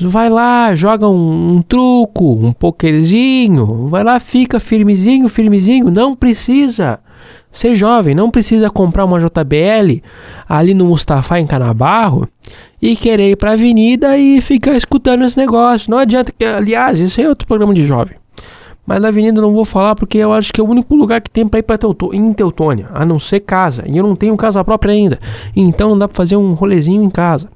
Vai 0.00 0.30
lá, 0.30 0.74
joga 0.74 1.08
um, 1.08 1.56
um 1.56 1.62
truco, 1.62 2.34
um 2.34 2.52
pokerzinho. 2.52 3.86
Vai 3.86 4.02
lá, 4.02 4.18
fica 4.18 4.58
firmezinho, 4.58 5.28
firmezinho. 5.28 5.90
Não 5.90 6.14
precisa 6.14 6.98
Ser 7.52 7.74
jovem, 7.74 8.14
não 8.14 8.30
precisa 8.30 8.70
comprar 8.70 9.04
uma 9.04 9.20
JBL 9.20 10.02
ali 10.48 10.72
no 10.72 10.86
Mustafa 10.86 11.38
em 11.38 11.46
Canabarro 11.46 12.26
e 12.80 12.96
querer 12.96 13.32
ir 13.32 13.36
pra 13.36 13.52
avenida 13.52 14.16
e 14.16 14.40
ficar 14.40 14.74
escutando 14.74 15.22
esse 15.22 15.36
negócio. 15.36 15.90
Não 15.90 15.98
adianta 15.98 16.32
que, 16.36 16.44
aliás, 16.44 16.98
isso 16.98 17.20
é 17.20 17.28
outro 17.28 17.46
programa 17.46 17.74
de 17.74 17.84
jovem. 17.84 18.16
Mas 18.86 19.00
na 19.00 19.08
avenida 19.08 19.38
eu 19.38 19.42
não 19.42 19.52
vou 19.52 19.64
falar 19.64 19.94
porque 19.94 20.18
eu 20.18 20.32
acho 20.32 20.52
que 20.52 20.60
é 20.60 20.64
o 20.64 20.66
único 20.66 20.94
lugar 20.96 21.20
que 21.20 21.30
tem 21.30 21.46
pra 21.46 21.60
ir 21.60 21.62
pra 21.62 21.78
Teuto 21.78 22.10
Teutônia, 22.34 22.88
a 22.92 23.04
não 23.04 23.18
ser 23.18 23.40
casa. 23.40 23.84
E 23.86 23.96
eu 23.96 24.02
não 24.02 24.16
tenho 24.16 24.36
casa 24.36 24.64
própria 24.64 24.92
ainda. 24.92 25.18
Então 25.54 25.90
não 25.90 25.98
dá 25.98 26.08
pra 26.08 26.16
fazer 26.16 26.36
um 26.36 26.54
rolezinho 26.54 27.02
em 27.02 27.10
casa. 27.10 27.48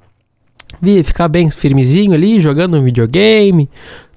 Vi, 0.80 1.02
ficar 1.02 1.28
bem 1.28 1.50
firmezinho 1.50 2.12
ali, 2.12 2.38
jogando 2.38 2.76
um 2.76 2.82
videogame, 2.82 3.68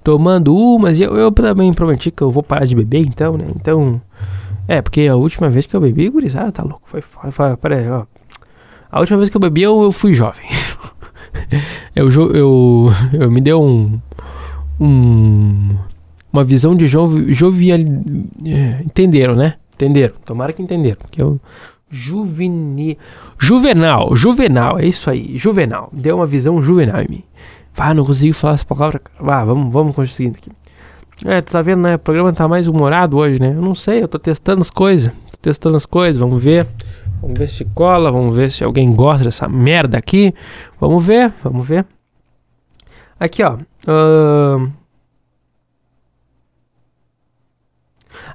tomando 0.03 0.55
umas. 0.55 0.99
E 0.99 1.03
eu, 1.03 1.15
eu 1.15 1.31
também 1.31 1.73
prometi 1.73 2.11
que 2.11 2.21
eu 2.21 2.29
vou 2.29 2.43
parar 2.43 2.65
de 2.65 2.75
beber, 2.75 3.05
então, 3.07 3.37
né? 3.37 3.45
Então. 3.55 4.01
É, 4.69 4.83
porque 4.83 5.07
a 5.07 5.15
última 5.15 5.49
vez 5.49 5.65
que 5.65 5.75
eu 5.75 5.81
bebi, 5.81 6.07
gurizada, 6.09 6.51
tá 6.51 6.61
louco. 6.61 6.83
Foi 6.85 7.01
foda. 7.01 7.31
Foi, 7.31 7.57
peraí, 7.57 7.89
ó. 7.89 8.05
A 8.91 8.99
última 8.99 9.17
vez 9.17 9.27
que 9.27 9.35
eu 9.35 9.41
bebi, 9.41 9.63
eu, 9.63 9.81
eu 9.81 9.91
fui 9.91 10.13
jovem. 10.13 10.45
eu, 11.95 12.07
eu, 12.11 12.91
eu 13.11 13.31
me 13.31 13.41
deu 13.41 13.59
um. 13.59 13.99
um 14.79 15.75
uma 16.31 16.43
visão 16.43 16.75
de 16.75 16.85
jovem. 16.85 17.33
Jovial. 17.33 17.79
É, 18.45 18.83
entenderam, 18.85 19.35
né? 19.35 19.55
Entenderam. 19.73 20.13
Tomara 20.23 20.53
que 20.53 20.61
entenderam. 20.61 20.99
Que 21.09 21.19
eu. 21.19 21.39
Juvenil. 21.89 22.95
Juvenal, 23.39 24.15
juvenal, 24.15 24.77
é 24.77 24.85
isso 24.85 25.09
aí. 25.09 25.35
Juvenal. 25.35 25.89
Deu 25.91 26.17
uma 26.17 26.27
visão 26.27 26.61
juvenal 26.61 27.01
em 27.01 27.09
mim. 27.09 27.23
Vá, 27.73 27.91
não 27.91 28.05
consigo 28.05 28.35
falar 28.35 28.53
essa 28.53 28.65
palavra. 28.65 29.01
Vá, 29.19 29.43
vamos, 29.43 29.73
vamos 29.73 29.95
conseguindo 29.95 30.37
aqui. 30.37 30.51
É, 31.25 31.41
tu 31.41 31.51
tá 31.51 31.61
vendo, 31.61 31.81
né? 31.81 31.95
O 31.95 31.99
programa 31.99 32.31
tá 32.31 32.47
mais 32.47 32.67
humorado 32.67 33.17
hoje, 33.17 33.41
né? 33.41 33.49
Eu 33.49 33.61
não 33.61 33.75
sei, 33.75 34.01
eu 34.03 34.07
tô 34.07 34.17
testando 34.17 34.61
as 34.61 34.69
coisas. 34.69 35.11
Tô 35.31 35.37
testando 35.41 35.77
as 35.77 35.85
coisas, 35.85 36.19
vamos 36.19 36.41
ver. 36.41 36.65
Vamos 37.21 37.37
ver 37.37 37.49
se 37.49 37.65
cola, 37.65 38.11
vamos 38.11 38.35
ver 38.35 38.49
se 38.49 38.63
alguém 38.63 38.93
gosta 38.93 39.25
dessa 39.25 39.47
merda 39.49 39.97
aqui. 39.97 40.33
Vamos 40.79 41.05
ver, 41.05 41.31
vamos 41.43 41.67
ver. 41.67 41.85
Aqui, 43.19 43.43
ó. 43.43 43.57
Uh... 43.87 44.78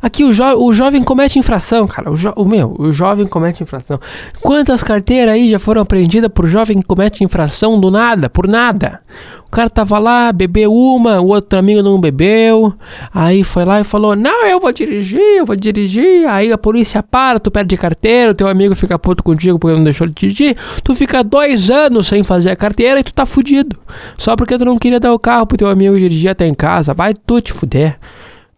Aqui 0.04 0.22
o, 0.22 0.34
jo 0.34 0.44
o 0.58 0.74
jovem 0.74 1.02
comete 1.02 1.38
infração, 1.38 1.86
cara. 1.86 2.10
O, 2.10 2.42
o, 2.42 2.44
meu, 2.44 2.76
o 2.78 2.92
jovem 2.92 3.26
comete 3.26 3.62
infração. 3.62 3.98
Quantas 4.42 4.82
carteiras 4.82 5.34
aí 5.34 5.48
já 5.48 5.58
foram 5.58 5.80
apreendidas 5.80 6.30
por 6.30 6.46
jovem 6.46 6.78
que 6.78 6.86
comete 6.86 7.24
infração 7.24 7.80
do 7.80 7.90
nada, 7.90 8.28
por 8.28 8.46
nada? 8.46 9.00
O 9.46 9.50
cara 9.50 9.70
tava 9.70 9.98
lá, 9.98 10.30
bebeu 10.30 10.74
uma, 10.74 11.22
o 11.22 11.28
outro 11.28 11.58
amigo 11.58 11.82
não 11.82 11.98
bebeu. 11.98 12.74
Aí 13.14 13.42
foi 13.42 13.64
lá 13.64 13.80
e 13.80 13.84
falou: 13.84 14.14
Não, 14.14 14.44
eu 14.44 14.60
vou 14.60 14.70
dirigir, 14.72 15.38
eu 15.38 15.46
vou 15.46 15.56
dirigir. 15.56 16.28
Aí 16.28 16.52
a 16.52 16.58
polícia 16.58 17.02
para, 17.02 17.40
tu 17.40 17.50
perde 17.50 17.74
carteira, 17.78 18.32
o 18.32 18.34
teu 18.34 18.46
amigo 18.46 18.74
fica 18.74 18.98
puto 18.98 19.24
contigo 19.24 19.58
porque 19.58 19.74
não 19.74 19.84
deixou 19.84 20.06
de 20.06 20.12
dirigir. 20.12 20.54
Tu 20.82 20.94
fica 20.94 21.24
dois 21.24 21.70
anos 21.70 22.08
sem 22.08 22.22
fazer 22.22 22.50
a 22.50 22.56
carteira 22.56 23.00
e 23.00 23.02
tu 23.02 23.14
tá 23.14 23.24
fudido. 23.24 23.74
Só 24.18 24.36
porque 24.36 24.58
tu 24.58 24.66
não 24.66 24.76
queria 24.76 25.00
dar 25.00 25.14
o 25.14 25.18
carro 25.18 25.46
pro 25.46 25.56
teu 25.56 25.68
amigo 25.68 25.98
dirigir 25.98 26.30
até 26.30 26.46
em 26.46 26.52
casa. 26.52 26.92
Vai 26.92 27.14
tu 27.14 27.40
te 27.40 27.54
fuder. 27.54 27.98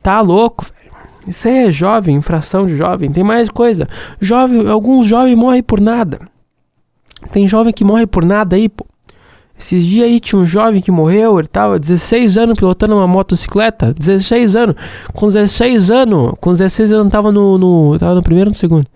Tá 0.03 0.21
louco, 0.21 0.65
velho. 0.65 0.86
Isso 1.27 1.49
aí 1.49 1.67
é 1.67 1.71
jovem, 1.71 2.17
infração 2.17 2.67
de 2.67 2.77
jovem. 2.77 3.11
Tem 3.11 3.25
mais 3.25 3.49
coisa. 3.49 3.89
Jovem, 4.21 4.69
alguns 4.69 5.07
jovens 5.07 5.35
morrem 5.37 5.63
por 5.63 5.81
nada. 5.81 6.21
Tem 7.31 7.49
jovem 7.49 7.73
que 7.73 7.85
morre 7.85 8.07
por 8.07 8.25
nada 8.25 8.57
aí, 8.57 8.69
pô. 8.69 8.87
Esses 9.59 9.85
dias 9.85 10.07
aí 10.07 10.21
tinha 10.21 10.39
um 10.39 10.45
jovem 10.45 10.83
que 10.83 10.91
morreu, 10.91 11.39
ele 11.39 11.49
tava 11.49 11.79
16 11.79 12.37
anos 12.37 12.59
pilotando 12.59 12.95
uma 12.95 13.07
motocicleta. 13.07 13.95
16 13.95 14.55
anos. 14.55 14.77
Com 15.15 15.27
16 15.27 15.91
anos. 15.91 16.35
Com 16.41 16.53
16 16.53 16.93
anos 16.93 17.11
tava 17.11 17.33
no. 17.33 17.57
no 17.57 17.99
tava 17.99 18.15
no 18.15 18.23
primeiro 18.23 18.51
ou 18.51 18.53
no 18.53 18.57
segundo? 18.57 18.87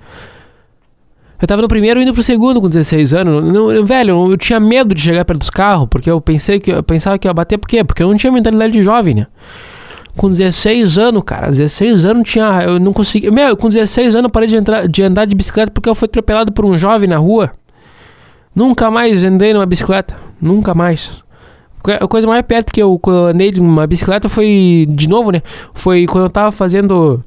Eu 1.40 1.48
tava 1.48 1.62
no 1.62 1.68
primeiro 1.68 2.02
indo 2.02 2.12
pro 2.12 2.22
segundo 2.22 2.60
com 2.60 2.68
16 2.68 3.14
anos. 3.14 3.42
Não, 3.42 3.86
velho, 3.86 4.30
eu 4.30 4.36
tinha 4.36 4.60
medo 4.60 4.94
de 4.94 5.00
chegar 5.00 5.24
perto 5.24 5.40
dos 5.40 5.48
carros, 5.48 5.88
porque 5.90 6.10
eu 6.10 6.20
pensei 6.20 6.60
que 6.60 6.70
eu 6.70 6.82
pensava 6.82 7.18
que 7.18 7.26
ia 7.26 7.32
bater, 7.32 7.56
por 7.56 7.66
quê? 7.66 7.82
Porque 7.82 8.02
eu 8.02 8.08
não 8.08 8.16
tinha 8.16 8.30
mentalidade 8.30 8.74
de 8.74 8.82
jovem, 8.82 9.14
né? 9.14 9.26
Com 10.16 10.28
16 10.28 10.98
anos, 10.98 11.22
cara. 11.24 11.48
16 11.48 12.04
anos 12.04 12.30
tinha. 12.30 12.64
Eu 12.64 12.78
não 12.78 12.92
consegui. 12.92 13.30
Meu, 13.30 13.56
com 13.56 13.68
16 13.68 14.14
anos 14.14 14.24
eu 14.24 14.30
parei 14.30 14.48
de, 14.48 14.56
entrar, 14.56 14.88
de 14.88 15.02
andar 15.02 15.24
de 15.24 15.34
bicicleta 15.34 15.70
porque 15.70 15.88
eu 15.88 15.94
fui 15.94 16.06
atropelado 16.06 16.52
por 16.52 16.64
um 16.64 16.76
jovem 16.76 17.08
na 17.08 17.16
rua. 17.16 17.52
Nunca 18.54 18.90
mais 18.90 19.24
andei 19.24 19.52
numa 19.52 19.66
bicicleta. 19.66 20.16
Nunca 20.40 20.74
mais. 20.74 21.22
A 21.98 22.06
coisa 22.06 22.26
mais 22.26 22.42
perto 22.42 22.72
que 22.72 22.82
eu, 22.82 23.00
andei 23.28 23.50
de 23.50 23.60
uma 23.60 23.86
bicicleta 23.86 24.28
foi. 24.28 24.86
De 24.88 25.08
novo, 25.08 25.30
né? 25.30 25.42
Foi 25.74 26.06
quando 26.06 26.24
eu 26.24 26.30
tava 26.30 26.52
fazendo 26.52 27.24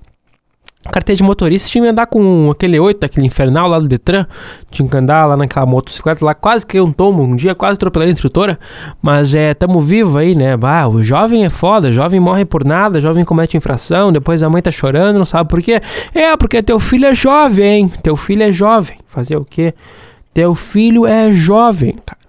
carteira 0.92 1.18
de 1.18 1.24
motorista, 1.24 1.70
tinha 1.70 1.84
que 1.84 1.90
andar 1.90 2.08
com 2.08 2.52
aquele 2.52 2.80
8, 2.80 3.06
aquele 3.06 3.26
infernal 3.26 3.68
lá 3.68 3.80
do 3.80 3.88
Detran. 3.88 4.26
Tinha 4.70 4.88
que 4.88 4.98
andar 4.98 5.26
lá 5.26 5.38
naquela 5.38 5.66
motocicleta 5.66 6.26
lá, 6.26 6.34
quase 6.34 6.66
que 6.66 6.80
um 6.80 6.92
tomo, 6.92 7.24
um 7.24 7.36
dia 7.36 7.56
quase 7.56 7.76
atropelei 7.76 8.10
a 8.10 8.12
instrutora. 8.12 8.60
Mas 9.02 9.34
é, 9.34 9.54
tamo 9.54 9.80
vivo 9.80 10.18
aí, 10.18 10.36
né? 10.36 10.58
Bah, 10.58 10.88
o 10.88 11.02
jovem 11.02 11.46
é 11.46 11.50
foda, 11.50 11.92
jovem 11.92 12.20
morre 12.20 12.46
por 12.46 12.66
nada, 12.66 13.00
jovem 13.00 13.24
comete 13.24 13.56
infração, 13.56 14.12
depois 14.12 14.44
a 14.44 14.50
mãe 14.50 14.62
tá 14.62 14.72
chorando, 14.72 15.18
não 15.18 15.26
sabe 15.26 15.50
por 15.50 15.62
quê. 15.62 15.82
É, 16.14 16.36
porque 16.36 16.62
teu 16.62 16.80
filho 16.80 17.06
é 17.06 17.14
jovem, 17.14 17.88
teu 17.88 18.16
filho 18.16 18.44
é 18.44 18.52
jovem. 18.52 18.98
Fazer 19.08 19.38
o 19.38 19.46
quê? 19.46 19.74
Teu 20.34 20.54
filho 20.56 21.06
é 21.06 21.32
jovem, 21.32 21.98
cara. 22.06 22.24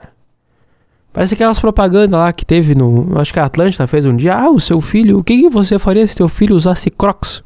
Parece 1.12 1.34
aquelas 1.34 1.60
propagandas 1.60 2.18
lá 2.18 2.32
que 2.32 2.44
teve 2.44 2.74
no. 2.74 3.16
Acho 3.20 3.32
que 3.32 3.38
a 3.38 3.44
Atlântida 3.44 3.86
fez 3.86 4.04
um 4.04 4.16
dia. 4.16 4.34
Ah, 4.34 4.50
o 4.50 4.58
seu 4.58 4.80
filho. 4.80 5.20
O 5.20 5.24
que, 5.24 5.42
que 5.42 5.48
você 5.48 5.78
faria 5.78 6.04
se 6.04 6.16
teu 6.16 6.28
filho 6.28 6.56
usasse 6.56 6.90
crocs? 6.90 7.42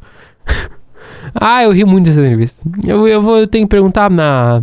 Ah, 1.35 1.63
eu 1.63 1.73
ri 1.73 1.85
muito 1.85 2.07
dessa 2.07 2.21
entrevista. 2.21 2.63
Eu, 2.87 3.07
eu, 3.07 3.21
vou, 3.21 3.39
eu 3.39 3.47
tenho 3.47 3.67
que 3.67 3.71
perguntar 3.71 4.11
na, 4.11 4.63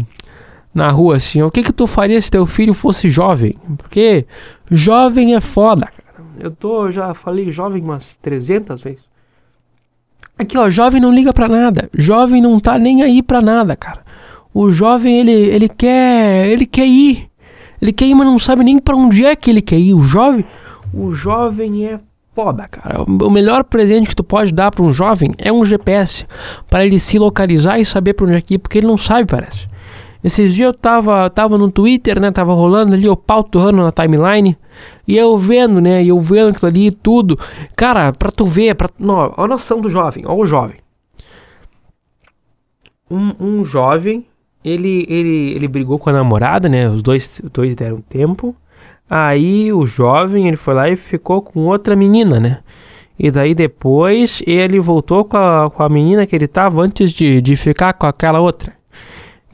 na 0.73 0.89
rua 0.89 1.17
assim: 1.17 1.41
o 1.41 1.51
que 1.51 1.63
que 1.63 1.73
tu 1.73 1.87
faria 1.87 2.19
se 2.19 2.31
teu 2.31 2.45
filho 2.45 2.73
fosse 2.73 3.09
jovem? 3.09 3.57
Porque 3.77 4.25
jovem 4.69 5.35
é 5.35 5.41
foda, 5.41 5.87
cara. 5.87 6.25
Eu 6.39 6.51
tô, 6.51 6.91
já 6.91 7.13
falei 7.13 7.49
jovem 7.49 7.81
umas 7.81 8.17
300 8.17 8.81
vezes. 8.83 9.03
Aqui, 10.37 10.57
ó, 10.57 10.69
jovem 10.69 10.99
não 10.99 11.13
liga 11.13 11.31
pra 11.31 11.47
nada. 11.47 11.89
Jovem 11.93 12.41
não 12.41 12.59
tá 12.59 12.77
nem 12.77 13.03
aí 13.03 13.23
pra 13.23 13.41
nada, 13.41 13.75
cara. 13.75 14.03
O 14.53 14.69
jovem, 14.69 15.19
ele, 15.19 15.31
ele 15.31 15.69
quer. 15.69 16.47
Ele 16.49 16.65
quer 16.65 16.85
ir. 16.85 17.29
Ele 17.81 17.91
quer 17.93 18.05
ir, 18.05 18.15
mas 18.15 18.27
não 18.27 18.39
sabe 18.39 18.63
nem 18.63 18.79
pra 18.79 18.95
onde 18.95 19.25
é 19.25 19.35
que 19.35 19.49
ele 19.49 19.61
quer 19.61 19.77
ir. 19.77 19.93
O 19.93 20.03
jovem. 20.03 20.45
O 20.93 21.11
jovem 21.11 21.87
é 21.87 21.99
foda, 22.35 22.67
cara. 22.67 23.03
O 23.03 23.29
melhor 23.29 23.63
presente 23.63 24.09
que 24.09 24.15
tu 24.15 24.23
pode 24.23 24.53
dar 24.53 24.69
para 24.69 24.83
um 24.83 24.91
jovem 24.91 25.31
é 25.37 25.51
um 25.51 25.63
GPS 25.63 26.27
para 26.69 26.85
ele 26.85 26.99
se 26.99 27.17
localizar 27.17 27.79
e 27.79 27.85
saber 27.85 28.13
para 28.13 28.25
onde 28.25 28.35
é 28.35 28.41
que 28.41 28.55
ir, 28.55 28.57
porque 28.57 28.79
ele 28.79 28.87
não 28.87 28.97
sabe, 28.97 29.25
parece. 29.25 29.67
Esses 30.21 30.53
dias 30.53 30.67
eu 30.67 30.73
tava, 30.73 31.29
tava 31.29 31.57
no 31.57 31.71
Twitter, 31.71 32.19
né? 32.19 32.31
Tava 32.31 32.51
rolando 32.53 32.95
ali 32.95 33.07
o 33.07 33.15
pau 33.15 33.43
torrando 33.43 33.83
na 33.83 33.91
timeline. 33.91 34.57
E 35.07 35.15
eu 35.15 35.37
vendo, 35.37 35.79
né? 35.79 36.03
E 36.03 36.09
eu 36.09 36.19
vendo 36.19 36.49
aquilo 36.49 36.67
ali 36.67 36.91
tudo. 36.91 37.37
Cara, 37.75 38.11
pra 38.11 38.31
tu 38.31 38.43
ver, 38.43 38.73
pra, 38.75 38.89
não, 38.97 39.33
a 39.37 39.47
noção 39.47 39.79
do 39.79 39.87
jovem, 39.87 40.23
ó, 40.25 40.35
o 40.35 40.45
jovem. 40.45 40.77
Um, 43.09 43.33
um 43.39 43.63
jovem, 43.63 44.25
ele, 44.63 45.05
ele, 45.07 45.53
ele 45.53 45.67
brigou 45.67 45.99
com 45.99 46.09
a 46.09 46.13
namorada, 46.13 46.67
né? 46.67 46.89
Os 46.89 47.03
dois, 47.03 47.39
os 47.43 47.51
dois 47.51 47.75
deram 47.75 48.01
tempo. 48.01 48.55
Aí 49.09 49.71
o 49.71 49.85
jovem, 49.85 50.47
ele 50.47 50.57
foi 50.57 50.73
lá 50.73 50.89
e 50.89 50.95
ficou 50.95 51.41
com 51.41 51.67
outra 51.67 51.95
menina, 51.95 52.39
né? 52.39 52.59
E 53.17 53.31
daí 53.31 53.55
depois 53.55 54.41
ele 54.45 54.79
voltou 54.79 55.23
com 55.23 55.37
a, 55.37 55.69
com 55.69 55.83
a 55.83 55.89
menina 55.89 56.25
que 56.25 56.35
ele 56.35 56.47
tava 56.47 56.81
antes 56.81 57.11
de, 57.11 57.41
de 57.41 57.55
ficar 57.55 57.93
com 57.93 58.05
aquela 58.05 58.39
outra. 58.41 58.73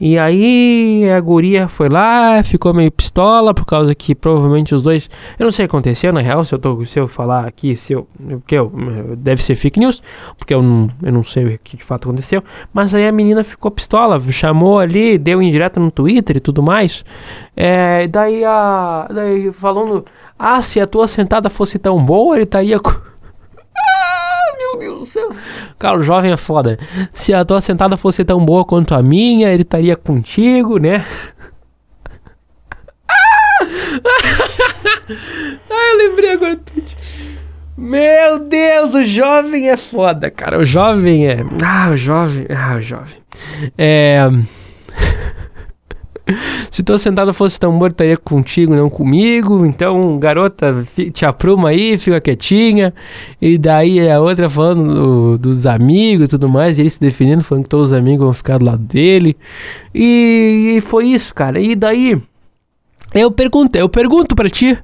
E 0.00 0.18
aí 0.18 1.08
a 1.10 1.20
guria 1.20 1.68
foi 1.68 1.88
lá, 1.88 2.42
ficou 2.42 2.74
meio 2.74 2.90
pistola 2.90 3.54
por 3.54 3.64
causa 3.64 3.94
que 3.94 4.14
provavelmente 4.14 4.74
os 4.74 4.82
dois. 4.82 5.08
Eu 5.38 5.44
não 5.44 5.52
sei 5.52 5.64
o 5.64 5.68
que 5.68 5.76
aconteceu, 5.76 6.12
na 6.12 6.20
real, 6.20 6.42
se 6.44 6.54
eu, 6.54 6.58
tô, 6.58 6.84
se 6.84 6.98
eu 6.98 7.06
falar 7.06 7.46
aqui, 7.46 7.76
se 7.76 7.92
eu. 7.92 8.08
Porque 8.18 8.56
eu, 8.56 8.72
deve 9.16 9.42
ser 9.44 9.54
fake 9.54 9.78
news, 9.78 10.02
porque 10.36 10.52
eu 10.52 10.60
não, 10.60 10.90
eu 11.02 11.12
não 11.12 11.22
sei 11.22 11.54
o 11.54 11.58
que 11.58 11.76
de 11.76 11.84
fato 11.84 12.08
aconteceu. 12.08 12.42
Mas 12.72 12.94
aí 12.94 13.06
a 13.06 13.12
menina 13.12 13.44
ficou 13.44 13.70
pistola, 13.70 14.20
chamou 14.32 14.78
ali, 14.80 15.18
deu 15.18 15.40
indireta 15.40 15.78
no 15.78 15.90
Twitter 15.90 16.38
e 16.38 16.40
tudo 16.40 16.62
mais. 16.62 17.04
É, 17.56 18.08
daí 18.08 18.44
a. 18.44 19.08
Daí 19.08 19.52
falando. 19.52 20.04
Ah, 20.38 20.60
se 20.60 20.80
a 20.80 20.86
tua 20.86 21.06
sentada 21.06 21.48
fosse 21.48 21.78
tão 21.78 22.04
boa, 22.04 22.34
ele 22.34 22.44
estaria. 22.44 22.80
Meu 24.72 24.78
Deus 24.78 24.98
do 25.00 25.04
céu. 25.06 25.30
Cara, 25.78 25.98
o 25.98 26.02
jovem 26.02 26.32
é 26.32 26.36
foda. 26.36 26.78
Se 27.12 27.32
a 27.34 27.44
tua 27.44 27.60
sentada 27.60 27.96
fosse 27.96 28.24
tão 28.24 28.44
boa 28.44 28.64
quanto 28.64 28.94
a 28.94 29.02
minha, 29.02 29.52
ele 29.52 29.62
estaria 29.62 29.96
contigo, 29.96 30.78
né? 30.78 31.04
ah, 33.08 33.64
eu 35.70 35.98
lembrei 35.98 36.32
agora. 36.32 36.60
Meu 37.76 38.38
Deus, 38.38 38.94
o 38.94 39.04
jovem 39.04 39.68
é 39.68 39.76
foda, 39.76 40.30
cara. 40.30 40.58
O 40.58 40.64
jovem 40.64 41.26
é. 41.26 41.38
Ah, 41.64 41.90
o 41.90 41.96
jovem. 41.96 42.46
Ah, 42.50 42.76
o 42.76 42.80
jovem. 42.80 43.16
É. 43.76 44.20
Se 46.70 46.82
tua 46.82 46.98
sentada 46.98 47.32
fosse 47.32 47.58
tambor, 47.58 47.90
estaria 47.90 48.16
contigo, 48.16 48.74
não 48.74 48.88
comigo. 48.88 49.64
Então, 49.66 50.18
garota, 50.18 50.84
te 51.12 51.24
apruma 51.24 51.70
aí, 51.70 51.96
fica 51.98 52.20
quietinha. 52.20 52.92
E 53.40 53.58
daí 53.58 54.08
a 54.08 54.20
outra 54.20 54.48
falando 54.48 54.94
do, 54.94 55.38
dos 55.38 55.66
amigos 55.66 56.26
e 56.26 56.28
tudo 56.28 56.48
mais. 56.48 56.78
E 56.78 56.82
ele 56.82 56.90
se 56.90 57.00
defendendo, 57.00 57.42
falando 57.42 57.64
que 57.64 57.70
todos 57.70 57.88
os 57.88 57.92
amigos 57.92 58.24
vão 58.24 58.32
ficar 58.32 58.58
do 58.58 58.64
lado 58.64 58.82
dele. 58.82 59.36
E, 59.94 60.74
e 60.76 60.80
foi 60.80 61.06
isso, 61.06 61.34
cara. 61.34 61.60
E 61.60 61.74
daí, 61.74 62.20
eu 63.14 63.30
pergunto, 63.30 63.76
eu 63.76 63.88
pergunto 63.88 64.34
pra 64.34 64.48
ti. 64.48 64.78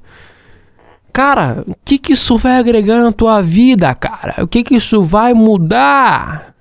Cara, 1.12 1.64
o 1.67 1.75
que 1.85 1.99
que 1.99 2.12
isso 2.12 2.37
vai 2.37 2.59
agregar 2.59 3.02
na 3.02 3.11
tua 3.11 3.43
vida, 3.43 3.93
cara? 3.95 4.45
O 4.45 4.47
que 4.47 4.62
que 4.62 4.76
isso 4.76 5.02
vai 5.02 5.35
mudar? 5.35 6.55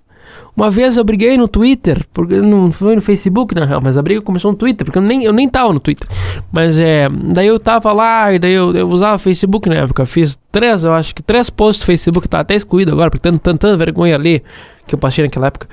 Uma 0.58 0.72
vez 0.72 0.98
eu 0.98 1.04
briguei 1.04 1.38
no 1.38 1.48
Twitter, 1.48 2.04
porque 2.12 2.42
não 2.42 2.72
foi 2.72 2.96
no 2.96 3.02
Facebook 3.02 3.54
na 3.54 3.64
real, 3.64 3.80
mas 3.80 3.96
a 3.96 4.02
briga 4.02 4.24
começou 4.24 4.52
no 4.52 4.58
Twitter, 4.58 4.84
porque 4.84 4.98
eu 4.98 5.04
nem, 5.04 5.24
eu 5.24 5.32
nem 5.32 5.48
tava 5.48 5.72
no 5.72 5.80
Twitter. 5.80 6.08
Mas 6.52 6.80
é, 6.80 7.08
daí 7.10 7.46
eu 7.46 7.60
tava 7.60 7.94
lá, 7.94 8.34
e 8.34 8.40
daí 8.40 8.54
eu, 8.54 8.76
eu 8.76 8.90
usava 8.90 9.20
Facebook 9.20 9.70
na 9.70 9.76
época. 9.76 10.04
Fiz 10.08 10.36
três, 10.52 10.84
eu 10.84 10.94
acho 10.94 11.14
que 11.14 11.22
três 11.22 11.48
posts 11.52 11.82
no 11.82 11.86
Facebook, 11.86 12.28
tá 12.28 12.40
até 12.40 12.56
excluído 12.56 12.92
agora, 12.92 13.12
porque 13.12 13.22
tanto, 13.22 13.40
tanta 13.40 13.78
vergonha 13.78 14.16
ali 14.16 14.42
que 14.88 14.96
eu 14.96 15.00
passei 15.00 15.24
naquela 15.24 15.46
época. 15.46 15.70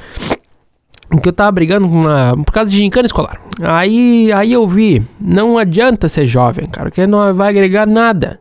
Que 1.23 1.29
eu 1.31 1.33
tava 1.33 1.53
brigando 1.53 1.89
uma, 1.89 2.37
por 2.45 2.53
causa 2.53 2.71
de 2.71 2.77
gincana 2.77 3.07
escolar. 3.07 3.41
Aí, 3.63 4.31
aí 4.33 4.53
eu 4.53 4.69
vi, 4.69 5.03
não 5.19 5.57
adianta 5.57 6.09
ser 6.09 6.27
jovem, 6.27 6.67
cara, 6.67 6.91
porque 6.91 7.07
não 7.07 7.33
vai 7.33 7.49
agregar 7.49 7.87
nada. 7.87 8.39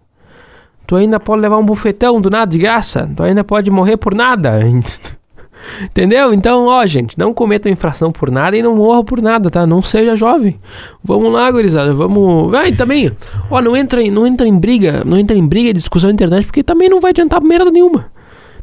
Tu 0.85 0.97
ainda 0.97 1.21
pode 1.21 1.41
levar 1.41 1.57
um 1.57 1.65
bufetão 1.65 2.19
do 2.19 2.29
nada 2.29 2.51
de 2.51 2.57
graça. 2.57 3.09
Tu 3.15 3.23
ainda 3.23 3.45
pode 3.45 3.71
morrer 3.71 3.95
por 3.95 4.13
nada. 4.13 4.59
Entendeu? 5.83 6.33
Então, 6.33 6.67
ó, 6.67 6.85
gente, 6.85 7.17
não 7.17 7.33
cometam 7.33 7.71
infração 7.71 8.11
por 8.11 8.29
nada 8.31 8.57
e 8.57 8.61
não 8.61 8.75
morram 8.75 9.03
por 9.03 9.21
nada, 9.21 9.49
tá? 9.49 9.65
Não 9.65 9.81
seja 9.81 10.15
jovem. 10.15 10.59
Vamos 11.03 11.31
lá, 11.31 11.49
gurizada, 11.51 11.93
vamos. 11.93 12.53
E 12.67 12.71
também, 12.73 13.11
ó, 13.49 13.61
não 13.61 13.75
entra, 13.75 14.01
em, 14.01 14.11
não 14.11 14.25
entra 14.25 14.47
em 14.47 14.57
briga, 14.57 15.03
não 15.05 15.17
entra 15.17 15.37
em 15.37 15.45
briga 15.45 15.73
discussão 15.73 16.09
na 16.09 16.13
internet, 16.13 16.45
porque 16.45 16.63
também 16.63 16.89
não 16.89 16.99
vai 16.99 17.11
adiantar 17.11 17.41
merda 17.41 17.71
nenhuma. 17.71 18.11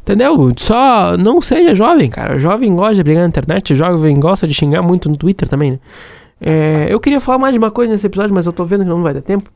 Entendeu? 0.02 0.52
Só 0.57 1.16
não 1.16 1.40
seja 1.40 1.75
jovem, 1.75 2.09
cara. 2.09 2.38
Jovem 2.38 2.75
gosta 2.75 2.97
de 2.97 3.02
brigar 3.02 3.23
na 3.23 3.28
internet, 3.28 3.75
jovem 3.75 4.19
gosta 4.19 4.47
de 4.47 4.54
xingar 4.54 4.83
muito 4.83 5.09
no 5.09 5.16
Twitter 5.16 5.49
também, 5.49 5.73
né? 5.73 5.78
É, 6.40 6.87
eu 6.88 6.99
queria 6.99 7.21
falar 7.21 7.38
mais 7.38 7.52
de 7.52 7.59
uma 7.59 7.71
coisa 7.71 7.92
nesse 7.92 8.07
episódio, 8.07 8.35
mas 8.35 8.47
eu 8.47 8.52
tô 8.52 8.64
vendo 8.64 8.83
que 8.83 8.88
não 8.88 9.02
vai 9.02 9.12
dar 9.12 9.21
tempo. 9.21 9.50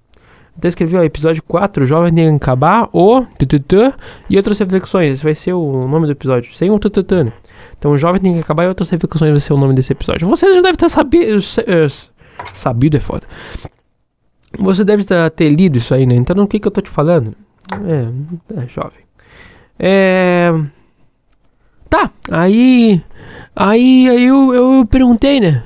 Até 0.57 0.69
escrevi, 0.69 0.97
ó, 0.97 1.03
episódio 1.03 1.43
4, 1.43 1.85
Jovem 1.85 2.37
acabar, 2.37 2.89
o 2.93 3.23
tututã 3.39 3.93
e 4.31 4.37
outras 4.37 4.59
reflexões. 4.59 5.21
Vai 5.21 5.35
ser 5.35 5.53
o 5.53 5.87
nome 5.87 6.07
do 6.07 6.13
episódio, 6.13 6.55
sem 6.55 6.71
o 6.71 6.79
tututã, 6.79 7.25
né? 7.25 7.33
Então, 7.77 7.97
Jovem 7.97 8.39
acabar 8.39 8.65
e 8.65 8.69
outras 8.69 8.89
reflexões 8.89 9.31
vai 9.31 9.41
ser 9.41 9.53
o 9.53 9.59
nome 9.59 9.75
desse 9.75 9.93
episódio. 9.93 10.29
Você 10.29 10.47
já 10.47 10.61
deve 10.61 10.71
estar 10.71 10.89
sabido, 10.89 11.37
eh, 11.67 11.87
sabido 12.55 12.97
é 12.97 13.01
foda. 13.01 13.27
Você 14.59 14.85
deve 14.85 15.05
ter 15.35 15.49
lido 15.49 15.79
isso 15.79 15.93
aí, 15.93 16.07
né? 16.07 16.15
Então, 16.15 16.43
o 16.43 16.47
que 16.47 16.61
que 16.61 16.69
eu 16.69 16.73
tô 16.73 16.81
te 16.81 16.89
falando? 16.89 17.35
É, 17.85 18.63
é 18.63 18.69
jovem. 18.69 19.05
É... 19.79 20.53
Tá, 21.91 22.11
aí... 22.31 23.03
Aí, 23.57 24.09
aí 24.09 24.25
eu, 24.25 24.55
eu 24.55 24.87
perguntei, 24.87 25.41
né? 25.41 25.65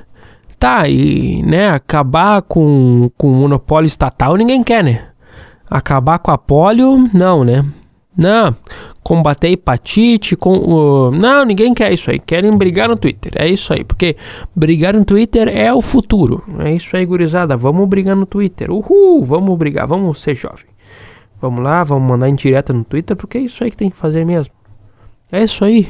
Tá, 0.59 0.89
e 0.89 1.41
né, 1.43 1.69
acabar 1.69 2.41
com, 2.41 3.09
com 3.17 3.31
o 3.31 3.35
monopólio 3.35 3.87
estatal 3.87 4.35
ninguém 4.35 4.61
quer, 4.61 4.83
né? 4.83 5.07
Acabar 5.69 6.19
com 6.19 6.31
a 6.31 6.37
polio, 6.37 7.09
não, 7.13 7.45
né? 7.45 7.63
Não, 8.17 8.53
combater 9.01 9.49
hepatite, 9.49 10.35
com, 10.35 10.57
uh, 10.57 11.11
não, 11.11 11.45
ninguém 11.45 11.73
quer 11.73 11.93
isso 11.93 12.11
aí. 12.11 12.19
Querem 12.19 12.51
brigar 12.57 12.89
no 12.89 12.97
Twitter, 12.97 13.31
é 13.35 13.47
isso 13.47 13.73
aí. 13.73 13.85
Porque 13.85 14.17
brigar 14.53 14.93
no 14.93 15.05
Twitter 15.05 15.47
é 15.47 15.73
o 15.73 15.81
futuro. 15.81 16.43
É 16.59 16.73
isso 16.73 16.95
aí, 16.97 17.05
gurizada. 17.05 17.55
Vamos 17.55 17.87
brigar 17.87 18.15
no 18.15 18.25
Twitter. 18.25 18.69
Uhul, 18.69 19.23
vamos 19.23 19.57
brigar, 19.57 19.87
vamos 19.87 20.21
ser 20.21 20.35
jovem. 20.35 20.65
Vamos 21.41 21.63
lá, 21.63 21.83
vamos 21.85 22.09
mandar 22.09 22.27
em 22.27 22.35
direta 22.35 22.73
no 22.73 22.83
Twitter, 22.83 23.15
porque 23.15 23.37
é 23.37 23.41
isso 23.41 23.63
aí 23.63 23.71
que 23.71 23.77
tem 23.77 23.89
que 23.89 23.95
fazer 23.95 24.25
mesmo. 24.25 24.53
É 25.31 25.41
isso 25.41 25.63
aí. 25.63 25.87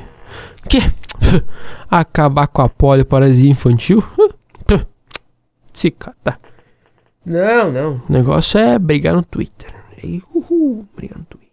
Que? 0.70 0.80
Acabar 1.90 2.48
com 2.48 2.62
a 2.62 2.70
polioparesia 2.70 3.50
infantil? 3.50 4.04
Se 5.80 5.92
cata. 5.92 6.38
Não, 7.26 7.72
não. 7.72 8.02
O 8.10 8.12
negócio 8.12 8.60
é 8.60 8.78
brigar 8.78 9.16
no 9.16 9.24
Twitter. 9.24 9.74
Aí, 10.04 10.22
uhul, 10.36 10.86
brigar 10.94 11.18
no 11.18 11.24
Twitter. 11.24 11.50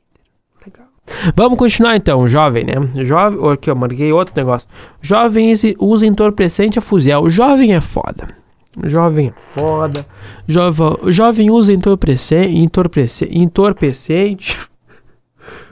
Legal. 0.66 0.88
Vamos 1.36 1.56
continuar 1.56 1.94
então, 1.94 2.26
jovem, 2.26 2.64
né? 2.64 3.04
Jovem. 3.04 3.52
Aqui, 3.52 3.70
eu 3.70 3.76
marquei 3.76 4.12
outro 4.12 4.34
negócio. 4.36 4.68
Jovem 5.00 5.54
usa 5.78 6.04
entorpecente 6.04 6.76
a 6.76 6.82
fuzil. 6.82 7.30
Jovem 7.30 7.72
é 7.72 7.80
foda. 7.80 8.26
Jovem 8.82 9.28
é 9.28 9.40
foda. 9.40 10.04
Jovem, 10.48 11.12
jovem 11.12 11.48
usa 11.48 11.72
entorpecente. 11.72 12.58
Entorpecente. 12.58 13.38
entorpecente. 13.38 14.58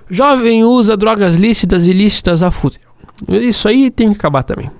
Jovem 0.08 0.62
usa 0.62 0.96
drogas 0.96 1.38
lícitas 1.38 1.88
e 1.88 1.90
ilícitas 1.90 2.40
a 2.40 2.52
fuzil. 2.52 2.82
Isso 3.28 3.66
aí 3.66 3.90
tem 3.90 4.12
que 4.12 4.16
acabar 4.16 4.44
também. 4.44 4.70